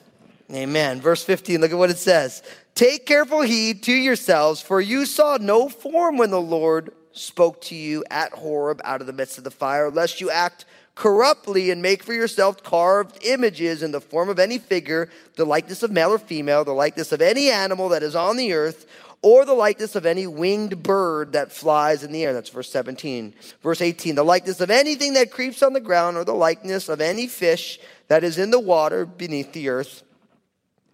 Amen. 0.51 0.99
Verse 0.99 1.23
15, 1.23 1.61
look 1.61 1.71
at 1.71 1.77
what 1.77 1.91
it 1.91 1.99
says. 1.99 2.41
Take 2.73 3.05
careful 3.05 3.41
heed 3.41 3.83
to 3.83 3.93
yourselves, 3.93 4.61
for 4.61 4.81
you 4.81 5.05
saw 5.05 5.37
no 5.39 5.69
form 5.69 6.17
when 6.17 6.31
the 6.31 6.41
Lord 6.41 6.91
spoke 7.19 7.61
to 7.61 7.75
you 7.75 8.03
at 8.09 8.31
Horeb 8.31 8.81
out 8.83 9.01
of 9.01 9.07
the 9.07 9.13
midst 9.13 9.37
of 9.37 9.43
the 9.43 9.51
fire, 9.51 9.91
lest 9.91 10.21
you 10.21 10.29
act 10.29 10.65
corruptly 10.95 11.71
and 11.71 11.81
make 11.81 12.03
for 12.03 12.13
yourself 12.13 12.63
carved 12.63 13.23
images 13.23 13.83
in 13.83 13.91
the 13.91 14.01
form 14.01 14.29
of 14.29 14.39
any 14.39 14.57
figure, 14.57 15.09
the 15.35 15.45
likeness 15.45 15.83
of 15.83 15.91
male 15.91 16.11
or 16.11 16.19
female, 16.19 16.65
the 16.65 16.71
likeness 16.71 17.11
of 17.11 17.21
any 17.21 17.49
animal 17.49 17.89
that 17.89 18.03
is 18.03 18.15
on 18.15 18.37
the 18.37 18.53
earth, 18.53 18.85
or 19.21 19.45
the 19.45 19.53
likeness 19.53 19.95
of 19.95 20.05
any 20.05 20.27
winged 20.27 20.81
bird 20.81 21.33
that 21.33 21.51
flies 21.51 22.03
in 22.03 22.11
the 22.11 22.23
air. 22.23 22.33
That's 22.33 22.49
verse 22.49 22.71
17. 22.71 23.33
Verse 23.61 23.81
18, 23.81 24.15
the 24.15 24.23
likeness 24.23 24.61
of 24.61 24.69
anything 24.69 25.13
that 25.13 25.31
creeps 25.31 25.61
on 25.61 25.73
the 25.73 25.79
ground, 25.79 26.17
or 26.17 26.23
the 26.23 26.33
likeness 26.33 26.89
of 26.89 27.01
any 27.01 27.27
fish 27.27 27.79
that 28.07 28.23
is 28.23 28.37
in 28.37 28.51
the 28.51 28.59
water 28.59 29.05
beneath 29.05 29.51
the 29.53 29.69
earth. 29.69 30.03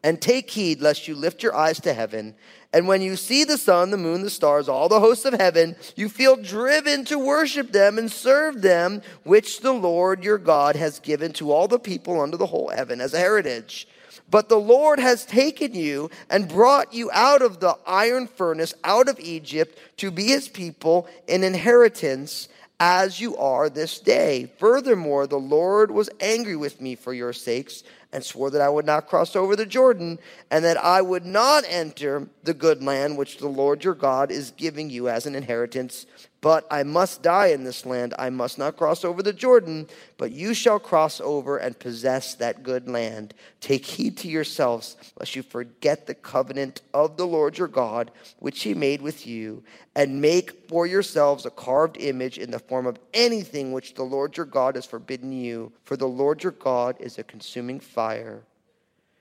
And 0.06 0.22
take 0.22 0.52
heed 0.52 0.82
lest 0.82 1.08
you 1.08 1.16
lift 1.16 1.42
your 1.42 1.56
eyes 1.56 1.80
to 1.82 1.92
heaven. 1.92 2.36
And 2.72 2.88
when 2.88 3.02
you 3.02 3.16
see 3.16 3.44
the 3.44 3.58
sun, 3.58 3.90
the 3.90 3.98
moon, 3.98 4.22
the 4.22 4.30
stars, 4.30 4.70
all 4.70 4.88
the 4.88 5.00
hosts 5.00 5.26
of 5.26 5.34
heaven, 5.34 5.76
you 5.96 6.10
feel 6.10 6.36
driven 6.36 7.06
to 7.06 7.18
worship 7.18 7.72
them 7.72 7.98
and 7.98 8.12
serve 8.12 8.62
them, 8.62 9.02
which 9.24 9.62
the 9.62 9.72
Lord 9.72 10.24
your 10.24 10.38
God 10.38 10.76
has 10.76 11.00
given 11.00 11.34
to 11.34 11.52
all 11.52 11.68
the 11.68 11.80
people 11.80 12.22
under 12.22 12.38
the 12.38 12.46
whole 12.46 12.70
heaven 12.70 13.02
as 13.02 13.16
a 13.16 13.18
heritage. 13.18 13.88
But 14.30 14.48
the 14.48 14.60
Lord 14.60 15.00
has 15.00 15.26
taken 15.26 15.74
you 15.74 16.12
and 16.30 16.48
brought 16.48 16.94
you 16.94 17.10
out 17.12 17.42
of 17.42 17.60
the 17.60 17.76
iron 17.88 18.28
furnace, 18.28 18.76
out 18.84 19.10
of 19.10 19.20
Egypt, 19.20 19.80
to 19.98 20.12
be 20.12 20.26
his 20.26 20.48
people, 20.48 21.08
an 21.28 21.44
inheritance 21.44 22.48
as 22.80 23.20
you 23.20 23.38
are 23.38 23.70
this 23.70 24.00
day. 24.00 24.52
Furthermore, 24.60 25.28
the 25.28 25.40
Lord 25.40 25.90
was 25.90 26.10
angry 26.20 26.56
with 26.56 26.82
me 26.82 26.94
for 26.96 27.14
your 27.14 27.34
sakes 27.34 27.84
and 28.16 28.24
swore 28.24 28.50
that 28.50 28.62
I 28.62 28.70
would 28.70 28.86
not 28.86 29.08
cross 29.08 29.36
over 29.36 29.58
the 29.58 29.66
Jordan 29.66 30.20
and 30.50 30.64
that 30.64 30.78
I 30.78 31.02
would 31.02 31.26
not 31.26 31.66
enter 31.68 32.30
the 32.44 32.54
good 32.54 32.82
land 32.82 33.18
which 33.18 33.38
the 33.38 33.50
Lord 33.50 33.84
your 33.84 33.94
God 33.94 34.32
is 34.32 34.52
giving 34.52 34.90
you 34.90 35.10
as 35.10 35.26
an 35.26 35.36
inheritance. 35.36 36.06
But 36.46 36.68
I 36.70 36.84
must 36.84 37.24
die 37.24 37.48
in 37.48 37.64
this 37.64 37.88
land. 37.88 38.14
I 38.20 38.30
must 38.30 38.60
not 38.60 38.78
cross 38.78 39.04
over 39.04 39.24
the 39.24 39.34
Jordan, 39.34 39.88
but 40.16 40.32
you 40.32 40.54
shall 40.54 40.78
cross 40.78 41.20
over 41.20 41.58
and 41.58 41.80
possess 41.80 42.36
that 42.36 42.62
good 42.62 42.88
land. 42.88 43.34
Take 43.62 43.84
heed 43.84 44.18
to 44.18 44.28
yourselves, 44.28 44.96
lest 45.20 45.36
you 45.36 45.42
forget 45.42 46.06
the 46.06 46.14
covenant 46.14 46.84
of 46.94 47.18
the 47.18 47.26
Lord 47.26 47.58
your 47.58 47.68
God, 47.68 48.12
which 48.38 48.62
he 48.62 48.76
made 48.76 49.02
with 49.02 49.26
you, 49.26 49.64
and 49.96 50.22
make 50.22 50.70
for 50.70 50.86
yourselves 50.86 51.48
a 51.48 51.50
carved 51.50 51.98
image 52.00 52.38
in 52.38 52.52
the 52.52 52.60
form 52.60 52.86
of 52.86 53.00
anything 53.12 53.72
which 53.72 53.96
the 53.96 54.04
Lord 54.04 54.38
your 54.38 54.46
God 54.46 54.76
has 54.76 54.86
forbidden 54.86 55.32
you. 55.32 55.72
For 55.84 55.98
the 55.98 56.08
Lord 56.08 56.44
your 56.44 56.52
God 56.52 56.96
is 57.00 57.18
a 57.18 57.24
consuming 57.24 57.80
fire, 57.80 58.44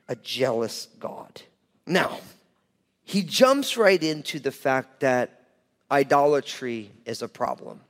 a 0.08 0.16
jealous 0.16 0.88
God. 1.00 1.40
Now, 1.86 2.18
he 3.02 3.22
jumps 3.22 3.78
right 3.78 4.02
into 4.02 4.38
the 4.38 4.52
fact 4.52 5.00
that 5.00 5.43
idolatry 5.90 6.90
is 7.04 7.22
a 7.22 7.28
problem, 7.28 7.80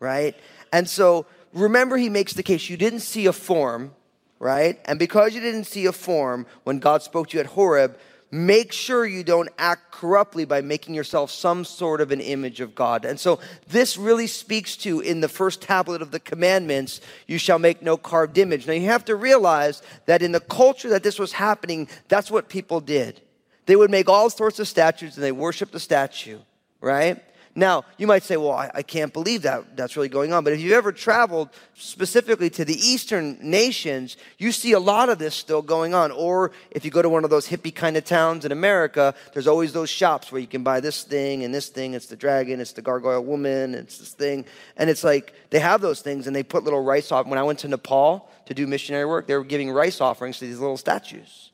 right? 0.00 0.34
And 0.72 0.88
so 0.88 1.26
remember, 1.52 1.96
he 1.96 2.08
makes 2.08 2.34
the 2.34 2.42
case 2.42 2.68
you 2.68 2.76
didn't 2.76 3.00
see 3.00 3.26
a 3.26 3.32
form, 3.32 3.94
right? 4.38 4.78
And 4.84 4.98
because 4.98 5.34
you 5.34 5.40
didn't 5.40 5.64
see 5.64 5.86
a 5.86 5.92
form 5.92 6.46
when 6.64 6.78
God 6.78 7.02
spoke 7.02 7.28
to 7.28 7.36
you 7.36 7.40
at 7.40 7.46
Horeb, 7.46 7.98
make 8.30 8.72
sure 8.72 9.06
you 9.06 9.24
don't 9.24 9.48
act 9.58 9.90
corruptly 9.90 10.44
by 10.44 10.60
making 10.60 10.94
yourself 10.94 11.30
some 11.30 11.64
sort 11.64 12.00
of 12.00 12.10
an 12.10 12.20
image 12.20 12.60
of 12.60 12.74
God. 12.74 13.04
And 13.04 13.18
so 13.18 13.40
this 13.68 13.96
really 13.96 14.26
speaks 14.26 14.76
to 14.78 15.00
in 15.00 15.20
the 15.20 15.28
first 15.28 15.62
tablet 15.62 16.02
of 16.02 16.10
the 16.10 16.20
commandments, 16.20 17.00
you 17.26 17.38
shall 17.38 17.58
make 17.58 17.82
no 17.82 17.96
carved 17.96 18.36
image. 18.36 18.66
Now 18.66 18.74
you 18.74 18.86
have 18.86 19.06
to 19.06 19.16
realize 19.16 19.82
that 20.06 20.22
in 20.22 20.32
the 20.32 20.40
culture 20.40 20.90
that 20.90 21.02
this 21.02 21.18
was 21.18 21.32
happening, 21.32 21.88
that's 22.08 22.30
what 22.30 22.48
people 22.48 22.80
did. 22.80 23.20
They 23.66 23.76
would 23.76 23.90
make 23.90 24.08
all 24.08 24.30
sorts 24.30 24.58
of 24.58 24.68
statues 24.68 25.16
and 25.16 25.24
they 25.24 25.32
worship 25.32 25.70
the 25.70 25.80
statue, 25.80 26.38
right? 26.80 27.22
Now, 27.58 27.84
you 27.96 28.06
might 28.06 28.22
say, 28.22 28.36
well, 28.36 28.52
I, 28.52 28.70
I, 28.72 28.82
can't 28.84 29.12
believe 29.12 29.42
that 29.42 29.76
that's 29.76 29.96
really 29.96 30.08
going 30.08 30.32
on. 30.32 30.44
But 30.44 30.52
if 30.52 30.60
you've 30.60 30.74
ever 30.74 30.92
traveled 30.92 31.48
specifically 31.74 32.50
to 32.50 32.64
the 32.64 32.76
eastern 32.76 33.36
nations, 33.42 34.16
you 34.38 34.52
see 34.52 34.74
a 34.74 34.78
lot 34.78 35.08
of 35.08 35.18
this 35.18 35.34
still 35.34 35.60
going 35.60 35.92
on. 35.92 36.12
Or 36.12 36.52
if 36.70 36.84
you 36.84 36.92
go 36.92 37.02
to 37.02 37.08
one 37.08 37.24
of 37.24 37.30
those 37.30 37.48
hippie 37.48 37.74
kind 37.74 37.96
of 37.96 38.04
towns 38.04 38.44
in 38.44 38.52
America, 38.52 39.12
there's 39.32 39.48
always 39.48 39.72
those 39.72 39.90
shops 39.90 40.30
where 40.30 40.40
you 40.40 40.46
can 40.46 40.62
buy 40.62 40.78
this 40.78 41.02
thing 41.02 41.42
and 41.42 41.52
this 41.52 41.68
thing. 41.68 41.94
It's 41.94 42.06
the 42.06 42.14
dragon, 42.14 42.60
it's 42.60 42.74
the 42.74 42.82
gargoyle 42.82 43.24
woman, 43.24 43.74
it's 43.74 43.98
this 43.98 44.12
thing. 44.12 44.44
And 44.76 44.88
it's 44.88 45.02
like 45.02 45.34
they 45.50 45.58
have 45.58 45.80
those 45.80 46.00
things 46.00 46.28
and 46.28 46.36
they 46.36 46.44
put 46.44 46.62
little 46.62 46.84
rice 46.84 47.10
off. 47.10 47.26
When 47.26 47.40
I 47.40 47.42
went 47.42 47.58
to 47.60 47.68
Nepal 47.68 48.30
to 48.46 48.54
do 48.54 48.68
missionary 48.68 49.04
work, 49.04 49.26
they 49.26 49.34
were 49.34 49.42
giving 49.42 49.72
rice 49.72 50.00
offerings 50.00 50.38
to 50.38 50.46
these 50.46 50.60
little 50.60 50.76
statues. 50.76 51.50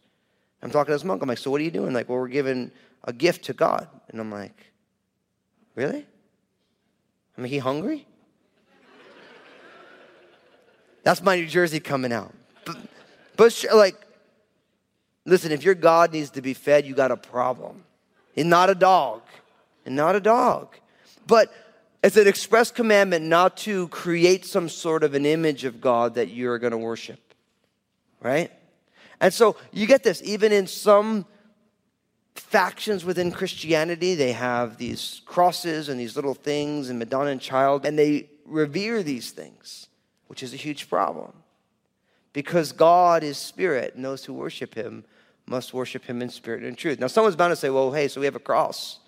I'm 0.60 0.70
talking 0.70 0.92
to 0.92 0.96
this 0.96 1.04
monk. 1.04 1.22
I'm 1.22 1.30
like, 1.30 1.38
so 1.38 1.50
what 1.50 1.62
are 1.62 1.64
you 1.64 1.70
doing? 1.70 1.94
Like, 1.94 2.10
well, 2.10 2.18
we're 2.18 2.28
giving 2.28 2.72
a 3.04 3.12
gift 3.14 3.46
to 3.46 3.54
God. 3.54 3.88
And 4.10 4.20
I'm 4.20 4.30
like, 4.30 4.73
Really? 5.74 6.06
I 7.36 7.40
mean, 7.40 7.50
he 7.50 7.58
hungry? 7.58 8.06
That's 11.02 11.22
my 11.22 11.36
New 11.36 11.46
Jersey 11.46 11.80
coming 11.80 12.12
out. 12.12 12.32
But, 12.64 12.76
but 13.36 13.64
like, 13.74 13.96
listen, 15.24 15.52
if 15.52 15.64
your 15.64 15.74
God 15.74 16.12
needs 16.12 16.30
to 16.30 16.42
be 16.42 16.54
fed, 16.54 16.86
you 16.86 16.94
got 16.94 17.10
a 17.10 17.16
problem. 17.16 17.84
And 18.36 18.48
not 18.48 18.70
a 18.70 18.74
dog. 18.74 19.22
And 19.84 19.94
not 19.94 20.16
a 20.16 20.20
dog. 20.20 20.76
But 21.26 21.52
it's 22.02 22.16
an 22.16 22.26
express 22.26 22.70
commandment 22.70 23.24
not 23.24 23.56
to 23.58 23.88
create 23.88 24.44
some 24.44 24.68
sort 24.68 25.04
of 25.04 25.14
an 25.14 25.26
image 25.26 25.64
of 25.64 25.80
God 25.80 26.14
that 26.14 26.28
you're 26.28 26.58
going 26.58 26.72
to 26.72 26.78
worship. 26.78 27.20
Right? 28.20 28.50
And 29.20 29.32
so 29.32 29.56
you 29.72 29.86
get 29.86 30.02
this, 30.02 30.22
even 30.24 30.52
in 30.52 30.66
some 30.66 31.26
factions 32.34 33.04
within 33.04 33.30
Christianity. 33.30 34.14
They 34.14 34.32
have 34.32 34.76
these 34.78 35.22
crosses 35.26 35.88
and 35.88 35.98
these 35.98 36.16
little 36.16 36.34
things 36.34 36.90
and 36.90 36.98
Madonna 36.98 37.30
and 37.30 37.40
Child, 37.40 37.86
and 37.86 37.98
they 37.98 38.28
revere 38.44 39.02
these 39.02 39.30
things, 39.30 39.88
which 40.28 40.42
is 40.42 40.52
a 40.52 40.56
huge 40.56 40.88
problem. 40.88 41.32
Because 42.32 42.72
God 42.72 43.22
is 43.22 43.38
spirit, 43.38 43.94
and 43.94 44.04
those 44.04 44.24
who 44.24 44.34
worship 44.34 44.74
him 44.74 45.04
must 45.46 45.72
worship 45.72 46.04
him 46.04 46.22
in 46.22 46.28
spirit 46.28 46.60
and 46.60 46.68
in 46.68 46.74
truth. 46.74 46.98
Now, 46.98 47.06
someone's 47.06 47.36
bound 47.36 47.52
to 47.52 47.56
say, 47.56 47.70
well, 47.70 47.92
hey, 47.92 48.08
so 48.08 48.20
we 48.20 48.26
have 48.26 48.34
a 48.34 48.40
cross 48.40 48.98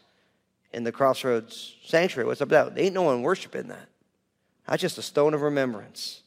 in 0.73 0.85
the 0.85 0.93
Crossroads 0.93 1.75
Sanctuary. 1.85 2.27
What's 2.27 2.41
up 2.41 2.49
with 2.49 2.53
that? 2.53 2.75
There 2.75 2.85
ain't 2.85 2.95
no 2.95 3.03
one 3.03 3.23
worshiping 3.23 3.69
that. 3.69 3.89
That's 4.69 4.83
just 4.83 4.99
a 4.99 5.03
stone 5.03 5.35
of 5.35 5.43
remembrance. 5.43 6.23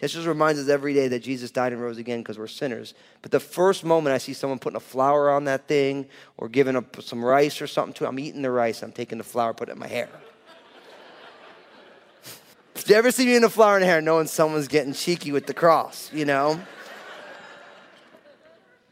This 0.00 0.12
just 0.12 0.28
reminds 0.28 0.60
us 0.60 0.68
every 0.68 0.94
day 0.94 1.08
that 1.08 1.20
Jesus 1.20 1.50
died 1.50 1.72
and 1.72 1.82
rose 1.82 1.98
again 1.98 2.20
because 2.20 2.38
we're 2.38 2.46
sinners. 2.46 2.94
But 3.20 3.32
the 3.32 3.40
first 3.40 3.84
moment 3.84 4.14
I 4.14 4.18
see 4.18 4.32
someone 4.32 4.60
putting 4.60 4.76
a 4.76 4.80
flower 4.80 5.28
on 5.30 5.44
that 5.44 5.66
thing 5.66 6.06
or 6.36 6.48
giving 6.48 6.76
up 6.76 7.02
some 7.02 7.24
rice 7.24 7.60
or 7.60 7.66
something 7.66 7.94
to 7.94 8.04
it, 8.04 8.08
I'm 8.08 8.18
eating 8.20 8.42
the 8.42 8.50
rice. 8.50 8.82
I'm 8.82 8.92
taking 8.92 9.18
the 9.18 9.24
flower, 9.24 9.52
putting 9.54 9.72
it 9.72 9.76
in 9.76 9.80
my 9.80 9.88
hair. 9.88 10.08
If 12.76 12.88
you 12.88 12.94
ever 12.94 13.10
see 13.10 13.26
me 13.26 13.34
in 13.34 13.42
a 13.42 13.48
flower 13.48 13.76
in 13.76 13.82
hair, 13.82 14.00
knowing 14.00 14.28
someone's 14.28 14.68
getting 14.68 14.92
cheeky 14.92 15.32
with 15.32 15.46
the 15.46 15.52
cross, 15.52 16.12
you 16.12 16.24
know? 16.24 16.60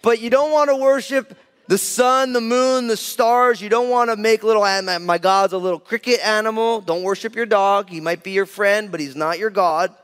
but 0.02 0.20
you 0.20 0.28
don't 0.28 0.50
want 0.50 0.70
to 0.70 0.76
worship 0.76 1.38
the 1.68 1.78
sun, 1.78 2.32
the 2.32 2.40
moon, 2.40 2.88
the 2.88 2.96
stars. 2.96 3.62
You 3.62 3.68
don't 3.68 3.88
want 3.88 4.10
to 4.10 4.16
make 4.16 4.42
little, 4.42 4.62
my 4.62 5.18
God's 5.18 5.52
a 5.52 5.58
little 5.58 5.78
cricket 5.78 6.18
animal. 6.24 6.80
Don't 6.80 7.04
worship 7.04 7.36
your 7.36 7.46
dog. 7.46 7.88
He 7.88 8.00
might 8.00 8.24
be 8.24 8.32
your 8.32 8.44
friend, 8.44 8.90
but 8.90 8.98
he's 8.98 9.14
not 9.14 9.38
your 9.38 9.50
God 9.50 9.94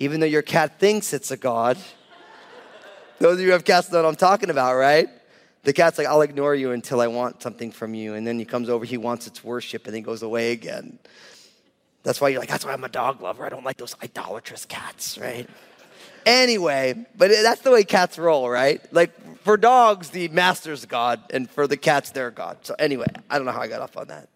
even 0.00 0.18
though 0.18 0.26
your 0.26 0.42
cat 0.42 0.80
thinks 0.80 1.12
it's 1.12 1.30
a 1.30 1.36
God. 1.36 1.78
Those 3.18 3.34
of 3.34 3.40
you 3.40 3.46
who 3.46 3.52
have 3.52 3.64
cats 3.64 3.92
know 3.92 4.02
what 4.02 4.08
I'm 4.08 4.16
talking 4.16 4.48
about, 4.48 4.74
right? 4.74 5.08
The 5.62 5.74
cat's 5.74 5.98
like, 5.98 6.06
I'll 6.06 6.22
ignore 6.22 6.54
you 6.54 6.72
until 6.72 7.02
I 7.02 7.06
want 7.06 7.42
something 7.42 7.70
from 7.70 7.92
you. 7.92 8.14
And 8.14 8.26
then 8.26 8.38
he 8.38 8.46
comes 8.46 8.70
over, 8.70 8.86
he 8.86 8.96
wants 8.96 9.26
its 9.26 9.44
worship, 9.44 9.84
and 9.84 9.94
then 9.94 10.02
goes 10.02 10.22
away 10.22 10.52
again. 10.52 10.98
That's 12.02 12.18
why 12.18 12.30
you're 12.30 12.40
like, 12.40 12.48
that's 12.48 12.64
why 12.64 12.72
I'm 12.72 12.82
a 12.82 12.88
dog 12.88 13.20
lover. 13.20 13.44
I 13.44 13.50
don't 13.50 13.64
like 13.64 13.76
those 13.76 13.94
idolatrous 14.02 14.64
cats, 14.64 15.18
right? 15.18 15.46
Anyway, 16.24 17.06
but 17.14 17.30
that's 17.30 17.60
the 17.60 17.70
way 17.70 17.84
cats 17.84 18.18
roll, 18.18 18.48
right? 18.48 18.80
Like 18.90 19.38
for 19.42 19.58
dogs, 19.58 20.08
the 20.08 20.28
master's 20.28 20.86
God, 20.86 21.20
and 21.30 21.48
for 21.48 21.66
the 21.66 21.76
cats, 21.76 22.10
their 22.10 22.30
God. 22.30 22.56
So 22.62 22.74
anyway, 22.78 23.06
I 23.28 23.36
don't 23.36 23.44
know 23.44 23.52
how 23.52 23.60
I 23.60 23.68
got 23.68 23.82
off 23.82 23.98
on 23.98 24.08
that. 24.08 24.30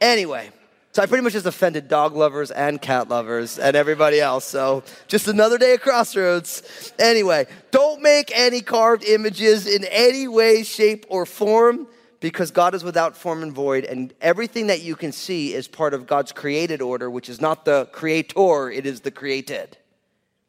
Anyway, 0.00 0.50
so 0.92 1.02
I 1.02 1.06
pretty 1.06 1.22
much 1.22 1.34
just 1.34 1.46
offended 1.46 1.86
dog 1.86 2.16
lovers 2.16 2.50
and 2.50 2.82
cat 2.82 3.08
lovers 3.08 3.58
and 3.60 3.76
everybody 3.76 4.20
else. 4.20 4.44
So 4.44 4.82
just 5.06 5.28
another 5.28 5.56
day 5.56 5.74
at 5.74 5.82
Crossroads. 5.82 6.92
Anyway, 6.98 7.46
don't 7.70 8.02
make 8.02 8.32
any 8.34 8.60
carved 8.60 9.04
images 9.04 9.68
in 9.68 9.84
any 9.84 10.26
way, 10.26 10.64
shape, 10.64 11.06
or 11.08 11.26
form 11.26 11.86
because 12.18 12.50
God 12.50 12.74
is 12.74 12.84
without 12.84 13.16
form 13.16 13.42
and 13.42 13.52
void, 13.52 13.84
and 13.84 14.12
everything 14.20 14.66
that 14.66 14.82
you 14.82 14.94
can 14.94 15.10
see 15.10 15.54
is 15.54 15.66
part 15.66 15.94
of 15.94 16.06
God's 16.06 16.32
created 16.32 16.82
order, 16.82 17.08
which 17.08 17.30
is 17.30 17.40
not 17.40 17.64
the 17.64 17.86
creator, 17.92 18.70
it 18.70 18.84
is 18.84 19.00
the 19.00 19.10
created. 19.10 19.78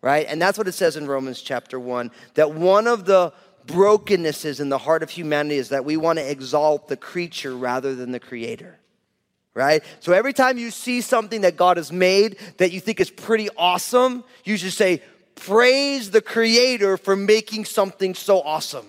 right? 0.02 0.26
And 0.28 0.42
that's 0.42 0.58
what 0.58 0.68
it 0.68 0.74
says 0.74 0.98
in 0.98 1.08
Romans 1.08 1.42
chapter 1.42 1.80
1 1.80 2.12
that 2.34 2.54
one 2.54 2.88
of 2.88 3.06
the 3.06 3.32
brokennesses 3.68 4.60
in 4.60 4.70
the 4.70 4.80
heart 4.80 5.04
of 5.04 5.12
humanity 5.12 5.56
is 5.56 5.70
that 5.70 5.86
we 5.86 5.96
want 5.96 6.20
to 6.20 6.30
exalt 6.30 6.88
the 6.88 6.98
creature 6.98 7.56
rather 7.56 7.96
than 7.96 8.12
the 8.12 8.20
creator. 8.20 8.81
Right? 9.54 9.84
So 10.00 10.14
every 10.14 10.34
time 10.34 10.58
you 10.58 10.72
see 10.72 11.02
something 11.02 11.42
that 11.42 11.58
God 11.58 11.78
has 11.78 11.92
made 11.92 12.38
that 12.58 12.72
you 12.72 12.80
think 12.80 13.02
is 13.02 13.10
pretty 13.10 13.50
awesome, 13.58 14.24
you 14.46 14.58
should 14.58 14.74
say, 14.74 15.02
Praise 15.36 16.12
the 16.12 16.22
creator 16.22 16.98
for 16.98 17.16
making 17.16 17.66
something 17.66 18.14
so 18.14 18.42
awesome 18.42 18.86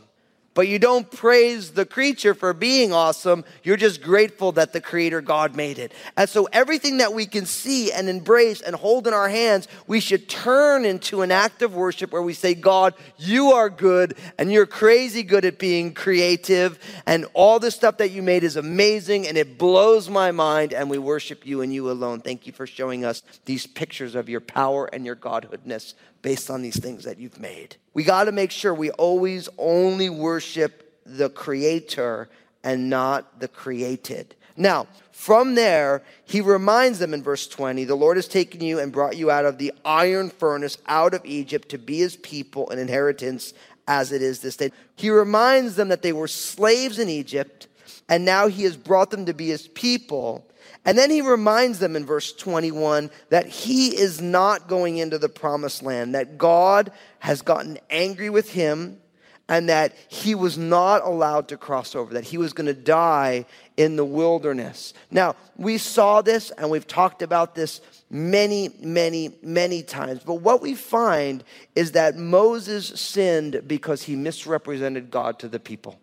but 0.55 0.69
you 0.69 0.79
don't 0.79 1.11
praise 1.11 1.73
the 1.73 1.87
creature 1.87 2.35
for 2.35 2.53
being 2.53 2.93
awesome. 2.93 3.45
You're 3.63 3.77
just 3.77 4.03
grateful 4.03 4.53
that 4.53 4.73
the 4.73 4.81
creator 4.81 5.21
God 5.21 5.57
made 5.57 5.79
it. 5.79 5.93
And 6.17 6.29
so 6.29 6.49
everything 6.53 6.99
that 6.99 7.15
we 7.15 7.25
can 7.25 7.47
see 7.47 7.91
and 7.91 8.09
embrace 8.09 8.61
and 8.61 8.77
hold 8.77 9.07
in 9.07 9.15
our 9.15 9.29
hands, 9.29 9.67
we 9.87 10.01
should 10.01 10.29
turn 10.29 10.85
into 10.85 11.23
an 11.23 11.31
act 11.31 11.63
of 11.63 11.75
worship 11.75 12.13
where 12.13 12.23
we 12.23 12.35
say, 12.35 12.55
God, 12.55 12.95
you 13.17 13.53
are 13.53 13.71
good 13.71 14.17
and 14.39 14.53
you're 14.53 14.67
crazy 14.67 15.23
good 15.23 15.45
at 15.45 15.59
being 15.59 15.95
creative. 15.95 16.79
And 17.07 17.27
all 17.33 17.59
the 17.59 17.71
stuff 17.71 17.97
that 17.99 18.11
you 18.11 18.23
made 18.23 18.45
is 18.45 18.57
amazing 18.57 19.27
and 19.27 19.39
it 19.39 19.57
blows 19.57 20.11
my 20.11 20.33
mind. 20.33 20.75
And 20.75 20.91
we 20.91 20.99
worship 20.99 21.47
you 21.47 21.63
and 21.63 21.73
you 21.73 21.91
alone. 21.91 22.21
Thank 22.21 22.47
you 22.47 22.53
for 22.53 22.67
showing 22.67 23.05
us 23.05 23.23
these 23.47 23.67
pictures 23.67 24.15
of 24.15 24.29
your 24.29 24.41
power 24.41 24.87
and 24.93 25.07
your 25.07 25.15
godhoodness 25.15 25.95
based 26.23 26.51
on 26.51 26.63
these 26.63 26.79
things 26.79 27.05
that 27.05 27.19
you've 27.19 27.41
made. 27.41 27.77
We 27.95 28.05
got 28.05 28.25
to 28.25 28.33
make 28.33 28.51
sure 28.51 28.73
we 28.73 28.91
always 28.93 29.49
only 29.59 30.09
worship 30.09 31.01
the 31.05 31.29
creator 31.29 32.29
and 32.65 32.89
not 32.89 33.41
the 33.41 33.49
created. 33.49 34.35
Now, 34.57 34.87
from 35.11 35.55
there, 35.55 36.03
he 36.25 36.41
reminds 36.41 36.99
them 36.99 37.15
in 37.15 37.23
verse 37.23 37.47
20 37.47 37.85
the 37.85 37.95
Lord 37.95 38.17
has 38.17 38.29
taken 38.29 38.61
you 38.61 38.79
and 38.79 38.93
brought 38.93 39.17
you 39.17 39.31
out 39.31 39.45
of 39.45 39.59
the 39.59 39.73
iron 39.85 40.31
furnace, 40.31 40.79
out 40.87 41.15
of 41.15 41.25
Egypt, 41.25 41.69
to 41.71 41.79
be 41.79 41.99
his 41.99 42.17
people, 42.17 42.71
an 42.71 42.79
inheritance 42.79 43.55
as 43.89 44.13
it 44.13 44.23
is 44.23 44.41
this 44.41 44.57
day. 44.57 44.71
He 44.97 45.11
reminds 45.11 45.77
them 45.77 45.89
that 45.89 46.03
they 46.03 46.13
were 46.13 46.29
slaves 46.29 46.99
in 46.99 47.09
Egypt, 47.09 47.67
and 48.09 48.25
now 48.25 48.49
he 48.49 48.63
has 48.65 48.77
brought 48.77 49.11
them 49.11 49.27
to 49.27 49.35
be 49.35 49.49
his 49.49 49.69
people. 49.69 50.47
And 50.85 50.99
then 50.99 51.11
he 51.11 51.23
reminds 51.23 51.79
them 51.79 51.97
in 51.97 52.05
verse 52.05 52.33
21 52.33 53.11
that 53.29 53.47
he 53.47 53.97
is 53.97 54.21
not 54.21 54.69
going 54.69 54.99
into 54.99 55.19
the 55.19 55.29
promised 55.29 55.83
land, 55.83 56.15
that 56.15 56.39
God 56.39 56.93
has 57.21 57.43
gotten 57.43 57.79
angry 57.91 58.31
with 58.31 58.51
him, 58.51 58.99
and 59.49 59.69
that 59.69 59.95
he 60.09 60.35
was 60.35 60.57
not 60.57 61.05
allowed 61.05 61.49
to 61.49 61.57
cross 61.57 61.95
over, 61.95 62.15
that 62.15 62.25
he 62.25 62.39
was 62.39 62.53
going 62.53 62.67
to 62.67 62.75
die 62.75 63.45
in 63.77 63.97
the 63.97 64.05
wilderness. 64.05 64.95
Now, 65.11 65.37
we 65.57 65.79
saw 65.79 66.23
this 66.23 66.51
and 66.53 66.71
we've 66.71 66.87
talked 66.87 67.23
about 67.23 67.55
this 67.55 67.81
many, 68.11 68.71
many, 68.81 69.31
many 69.43 69.83
times. 69.83 70.23
But 70.25 70.37
what 70.37 70.63
we 70.63 70.75
find 70.75 71.45
is 71.75 71.93
that 71.93 72.17
Moses 72.17 72.89
sinned 73.01 73.63
because 73.67 74.03
he 74.03 74.17
misrepresented 74.17 75.11
God 75.11 75.39
to 75.41 75.49
the 75.49 75.61
people. 75.61 75.99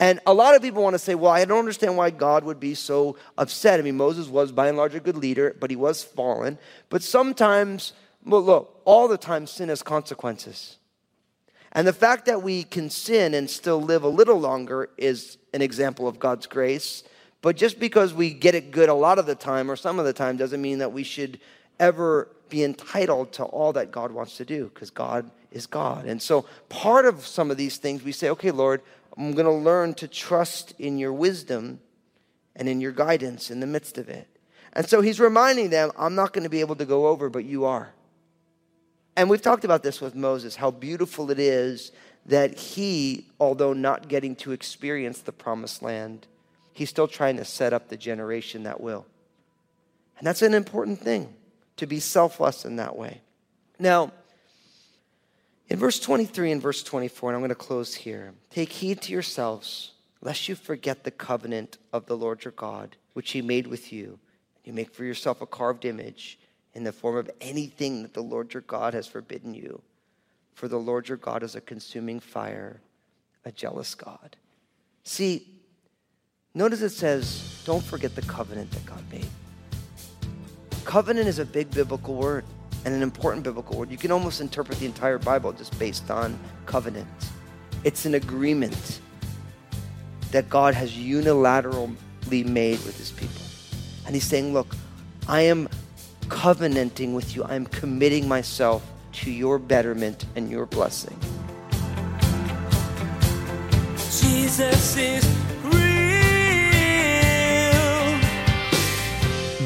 And 0.00 0.20
a 0.26 0.34
lot 0.34 0.54
of 0.54 0.62
people 0.62 0.82
want 0.82 0.94
to 0.94 0.98
say, 0.98 1.14
well, 1.14 1.32
I 1.32 1.44
don't 1.44 1.58
understand 1.58 1.96
why 1.96 2.10
God 2.10 2.44
would 2.44 2.60
be 2.60 2.74
so 2.74 3.16
upset. 3.38 3.78
I 3.78 3.82
mean, 3.82 3.96
Moses 3.96 4.28
was 4.28 4.52
by 4.52 4.68
and 4.68 4.76
large 4.76 4.94
a 4.94 5.00
good 5.00 5.16
leader, 5.16 5.56
but 5.58 5.70
he 5.70 5.76
was 5.76 6.02
fallen. 6.02 6.58
But 6.88 7.02
sometimes, 7.02 7.92
well, 8.24 8.42
look, 8.42 8.80
all 8.84 9.08
the 9.08 9.18
time 9.18 9.46
sin 9.46 9.68
has 9.68 9.82
consequences. 9.82 10.78
And 11.72 11.86
the 11.86 11.92
fact 11.92 12.26
that 12.26 12.42
we 12.42 12.62
can 12.62 12.88
sin 12.88 13.34
and 13.34 13.50
still 13.50 13.80
live 13.82 14.04
a 14.04 14.08
little 14.08 14.38
longer 14.38 14.90
is 14.96 15.38
an 15.52 15.62
example 15.62 16.06
of 16.06 16.18
God's 16.18 16.46
grace. 16.46 17.02
But 17.42 17.56
just 17.56 17.78
because 17.78 18.14
we 18.14 18.32
get 18.32 18.54
it 18.54 18.70
good 18.70 18.88
a 18.88 18.94
lot 18.94 19.18
of 19.18 19.26
the 19.26 19.34
time 19.34 19.70
or 19.70 19.76
some 19.76 19.98
of 19.98 20.04
the 20.06 20.12
time 20.12 20.36
doesn't 20.36 20.62
mean 20.62 20.78
that 20.78 20.92
we 20.92 21.02
should 21.02 21.40
ever 21.78 22.28
be 22.48 22.62
entitled 22.62 23.32
to 23.32 23.44
all 23.44 23.72
that 23.72 23.90
God 23.90 24.12
wants 24.12 24.36
to 24.36 24.44
do 24.44 24.70
because 24.72 24.90
God 24.90 25.30
is 25.50 25.66
God. 25.66 26.06
And 26.06 26.22
so 26.22 26.46
part 26.68 27.06
of 27.06 27.26
some 27.26 27.50
of 27.50 27.56
these 27.56 27.76
things 27.76 28.02
we 28.02 28.12
say, 28.12 28.30
okay, 28.30 28.50
Lord, 28.50 28.82
I'm 29.16 29.32
going 29.32 29.46
to 29.46 29.52
learn 29.52 29.94
to 29.94 30.08
trust 30.08 30.74
in 30.78 30.98
your 30.98 31.12
wisdom 31.12 31.80
and 32.56 32.68
in 32.68 32.80
your 32.80 32.92
guidance 32.92 33.50
in 33.50 33.60
the 33.60 33.66
midst 33.66 33.98
of 33.98 34.08
it. 34.08 34.28
And 34.72 34.88
so 34.88 35.00
he's 35.00 35.20
reminding 35.20 35.70
them, 35.70 35.92
I'm 35.96 36.14
not 36.14 36.32
going 36.32 36.44
to 36.44 36.50
be 36.50 36.60
able 36.60 36.76
to 36.76 36.84
go 36.84 37.06
over, 37.06 37.30
but 37.30 37.44
you 37.44 37.64
are. 37.64 37.92
And 39.16 39.30
we've 39.30 39.42
talked 39.42 39.64
about 39.64 39.84
this 39.84 40.00
with 40.00 40.16
Moses, 40.16 40.56
how 40.56 40.72
beautiful 40.72 41.30
it 41.30 41.38
is 41.38 41.92
that 42.26 42.58
he, 42.58 43.28
although 43.38 43.72
not 43.72 44.08
getting 44.08 44.34
to 44.36 44.52
experience 44.52 45.20
the 45.20 45.32
promised 45.32 45.82
land, 45.82 46.26
he's 46.72 46.90
still 46.90 47.06
trying 47.06 47.36
to 47.36 47.44
set 47.44 47.72
up 47.72 47.88
the 47.88 47.96
generation 47.96 48.64
that 48.64 48.80
will. 48.80 49.06
And 50.18 50.26
that's 50.26 50.42
an 50.42 50.54
important 50.54 51.00
thing, 51.00 51.34
to 51.76 51.86
be 51.86 52.00
selfless 52.00 52.64
in 52.64 52.76
that 52.76 52.96
way. 52.96 53.20
Now, 53.78 54.12
in 55.68 55.78
verse 55.78 55.98
23 55.98 56.52
and 56.52 56.62
verse 56.62 56.82
24, 56.82 57.30
and 57.30 57.36
I'm 57.36 57.40
going 57.40 57.48
to 57.48 57.54
close 57.54 57.94
here 57.94 58.34
take 58.50 58.72
heed 58.72 59.00
to 59.02 59.12
yourselves, 59.12 59.92
lest 60.20 60.48
you 60.48 60.54
forget 60.54 61.04
the 61.04 61.10
covenant 61.10 61.78
of 61.92 62.06
the 62.06 62.16
Lord 62.16 62.44
your 62.44 62.52
God, 62.52 62.96
which 63.12 63.32
he 63.32 63.42
made 63.42 63.66
with 63.66 63.92
you. 63.92 64.18
You 64.64 64.72
make 64.72 64.94
for 64.94 65.04
yourself 65.04 65.40
a 65.40 65.46
carved 65.46 65.84
image 65.84 66.38
in 66.74 66.84
the 66.84 66.92
form 66.92 67.16
of 67.16 67.30
anything 67.40 68.02
that 68.02 68.14
the 68.14 68.22
Lord 68.22 68.52
your 68.52 68.62
God 68.62 68.94
has 68.94 69.06
forbidden 69.06 69.54
you. 69.54 69.82
For 70.54 70.68
the 70.68 70.78
Lord 70.78 71.08
your 71.08 71.18
God 71.18 71.42
is 71.42 71.54
a 71.54 71.60
consuming 71.60 72.20
fire, 72.20 72.80
a 73.44 73.52
jealous 73.52 73.94
God. 73.94 74.36
See, 75.02 75.48
notice 76.54 76.80
it 76.80 76.90
says, 76.90 77.62
don't 77.66 77.82
forget 77.82 78.14
the 78.14 78.22
covenant 78.22 78.70
that 78.70 78.86
God 78.86 79.02
made. 79.10 79.28
Covenant 80.84 81.28
is 81.28 81.38
a 81.38 81.44
big 81.44 81.70
biblical 81.70 82.14
word 82.14 82.44
and 82.84 82.94
an 82.94 83.02
important 83.02 83.44
biblical 83.44 83.78
word. 83.78 83.90
You 83.90 83.96
can 83.96 84.10
almost 84.10 84.40
interpret 84.40 84.78
the 84.78 84.86
entire 84.86 85.18
Bible 85.18 85.52
just 85.52 85.78
based 85.78 86.10
on 86.10 86.38
covenant. 86.66 87.08
It's 87.82 88.06
an 88.06 88.14
agreement 88.14 89.00
that 90.30 90.48
God 90.48 90.74
has 90.74 90.92
unilaterally 90.92 92.44
made 92.44 92.78
with 92.84 92.98
his 92.98 93.10
people. 93.10 93.42
And 94.06 94.14
he's 94.14 94.24
saying, 94.24 94.52
Look, 94.52 94.74
I 95.28 95.42
am 95.42 95.68
covenanting 96.28 97.14
with 97.14 97.36
you, 97.36 97.44
I'm 97.44 97.66
committing 97.66 98.28
myself 98.28 98.84
to 99.12 99.30
your 99.30 99.58
betterment 99.58 100.26
and 100.34 100.50
your 100.50 100.66
blessing. 100.66 101.18
Jesus 103.96 104.96
is 104.96 105.43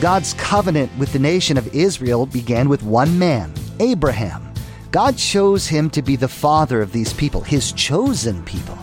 God's 0.01 0.35
covenant 0.35 0.97
with 0.97 1.13
the 1.13 1.19
nation 1.19 1.57
of 1.57 1.75
Israel 1.75 2.25
began 2.25 2.69
with 2.69 2.85
one 2.85 3.19
man, 3.19 3.53
Abraham. 3.81 4.55
God 4.93 5.19
chose 5.19 5.67
him 5.67 5.91
to 5.91 6.03
be 6.03 6.15
the 6.15 6.29
father 6.29 6.81
of 6.81 6.93
these 6.93 7.13
people, 7.13 7.41
his 7.41 7.73
chosen 7.73 8.45
people. 8.45 8.79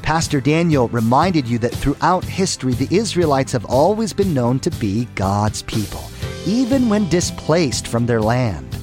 Pastor 0.00 0.40
Daniel 0.40 0.88
reminded 0.88 1.46
you 1.46 1.58
that 1.58 1.74
throughout 1.74 2.24
history, 2.24 2.72
the 2.72 2.94
Israelites 2.96 3.52
have 3.52 3.66
always 3.66 4.14
been 4.14 4.32
known 4.32 4.58
to 4.60 4.70
be 4.70 5.04
God's 5.14 5.62
people, 5.62 6.02
even 6.46 6.88
when 6.88 7.10
displaced 7.10 7.86
from 7.86 8.06
their 8.06 8.22
land. 8.22 8.78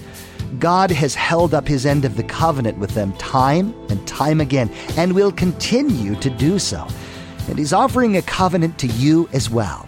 God 0.59 0.91
has 0.91 1.15
held 1.15 1.55
up 1.55 1.67
his 1.67 1.87
end 1.87 2.05
of 2.05 2.15
the 2.15 2.23
covenant 2.23 2.77
with 2.77 2.91
them 2.91 3.11
time 3.13 3.73
and 3.89 4.07
time 4.07 4.39
again, 4.39 4.69
and 4.97 5.13
will 5.13 5.31
continue 5.31 6.13
to 6.17 6.29
do 6.29 6.59
so. 6.59 6.87
And 7.47 7.57
he's 7.57 7.73
offering 7.73 8.17
a 8.17 8.21
covenant 8.21 8.77
to 8.79 8.87
you 8.87 9.27
as 9.33 9.49
well, 9.49 9.87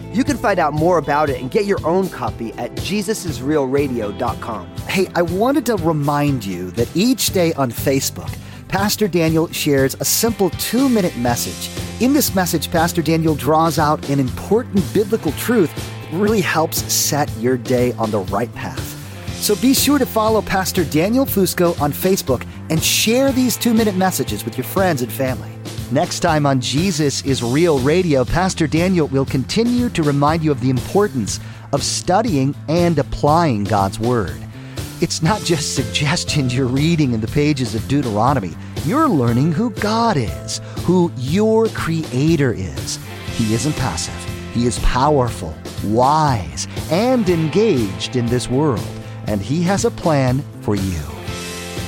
You 0.13 0.25
can 0.25 0.35
find 0.35 0.59
out 0.59 0.73
more 0.73 0.97
about 0.97 1.29
it 1.29 1.39
and 1.41 1.49
get 1.49 1.63
your 1.63 1.79
own 1.85 2.09
copy 2.09 2.51
at 2.53 2.71
jesusisrealradio.com. 2.71 4.67
Hey, 4.87 5.07
I 5.15 5.21
wanted 5.21 5.65
to 5.67 5.77
remind 5.77 6.43
you 6.43 6.71
that 6.71 6.93
each 6.93 7.27
day 7.27 7.53
on 7.53 7.71
Facebook, 7.71 8.29
Pastor 8.67 9.07
Daniel 9.07 9.47
shares 9.53 9.95
a 10.01 10.05
simple 10.05 10.49
two 10.51 10.89
minute 10.89 11.15
message. 11.15 11.69
In 12.01 12.11
this 12.11 12.35
message, 12.35 12.69
Pastor 12.69 13.01
Daniel 13.01 13.35
draws 13.35 13.79
out 13.79 14.09
an 14.09 14.19
important 14.19 14.83
biblical 14.93 15.31
truth 15.33 15.73
that 15.75 16.17
really 16.17 16.41
helps 16.41 16.79
set 16.91 17.31
your 17.37 17.55
day 17.55 17.93
on 17.93 18.11
the 18.11 18.19
right 18.19 18.53
path. 18.53 18.97
So 19.35 19.55
be 19.55 19.73
sure 19.73 19.97
to 19.97 20.05
follow 20.05 20.41
Pastor 20.41 20.83
Daniel 20.83 21.25
Fusco 21.25 21.79
on 21.79 21.93
Facebook 21.93 22.45
and 22.69 22.83
share 22.83 23.31
these 23.31 23.55
two 23.55 23.73
minute 23.73 23.95
messages 23.95 24.43
with 24.43 24.57
your 24.57 24.65
friends 24.65 25.01
and 25.01 25.11
family. 25.11 25.51
Next 25.91 26.21
time 26.21 26.45
on 26.45 26.61
Jesus 26.61 27.21
is 27.25 27.43
Real 27.43 27.77
Radio, 27.79 28.23
Pastor 28.23 28.65
Daniel 28.65 29.07
will 29.07 29.25
continue 29.25 29.89
to 29.89 30.03
remind 30.03 30.41
you 30.41 30.49
of 30.49 30.61
the 30.61 30.69
importance 30.69 31.41
of 31.73 31.83
studying 31.83 32.55
and 32.69 32.97
applying 32.97 33.65
God's 33.65 33.99
Word. 33.99 34.37
It's 35.01 35.21
not 35.21 35.41
just 35.41 35.75
suggestions 35.75 36.55
you're 36.55 36.65
reading 36.65 37.11
in 37.11 37.19
the 37.19 37.27
pages 37.27 37.75
of 37.75 37.85
Deuteronomy. 37.89 38.53
You're 38.85 39.09
learning 39.09 39.51
who 39.51 39.71
God 39.71 40.15
is, 40.15 40.61
who 40.85 41.11
your 41.17 41.67
Creator 41.67 42.53
is. 42.53 42.97
He 43.33 43.53
isn't 43.53 43.75
passive, 43.75 44.15
He 44.53 44.67
is 44.67 44.79
powerful, 44.79 45.53
wise, 45.83 46.69
and 46.89 47.27
engaged 47.27 48.15
in 48.15 48.27
this 48.27 48.47
world, 48.47 48.87
and 49.27 49.41
He 49.41 49.61
has 49.63 49.83
a 49.83 49.91
plan 49.91 50.41
for 50.61 50.75
you. 50.75 51.20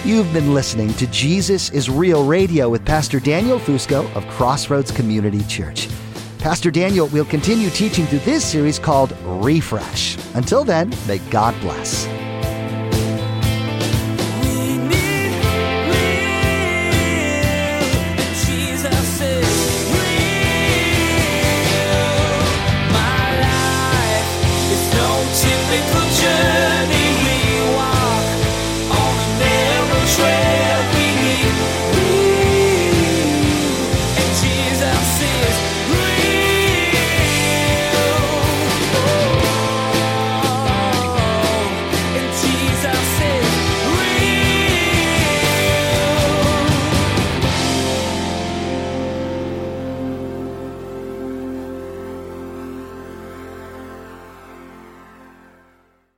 You've 0.06 0.34
been 0.34 0.54
listening 0.54 0.94
to 0.96 1.08
Jesus 1.08 1.70
is 1.70 1.90
Real 1.90 2.26
Radio 2.26 2.68
with 2.68 2.84
Pastor 2.84 3.22
Daniel 3.22 3.58
Fusco 3.58 4.14
of 4.18 4.28
Crossroads 4.28 4.92
Community 4.92 5.42
Church. 5.46 5.88
Pastor 6.40 6.70
Daniel 6.72 7.08
will 7.08 7.24
continue 7.24 7.70
teaching 7.70 8.06
through 8.08 8.20
this 8.20 8.44
series 8.44 8.78
called 8.78 9.16
Refresh. 9.24 10.18
Until 10.36 10.66
then, 10.66 10.94
may 11.08 11.20
God 11.30 11.58
bless. 11.62 12.06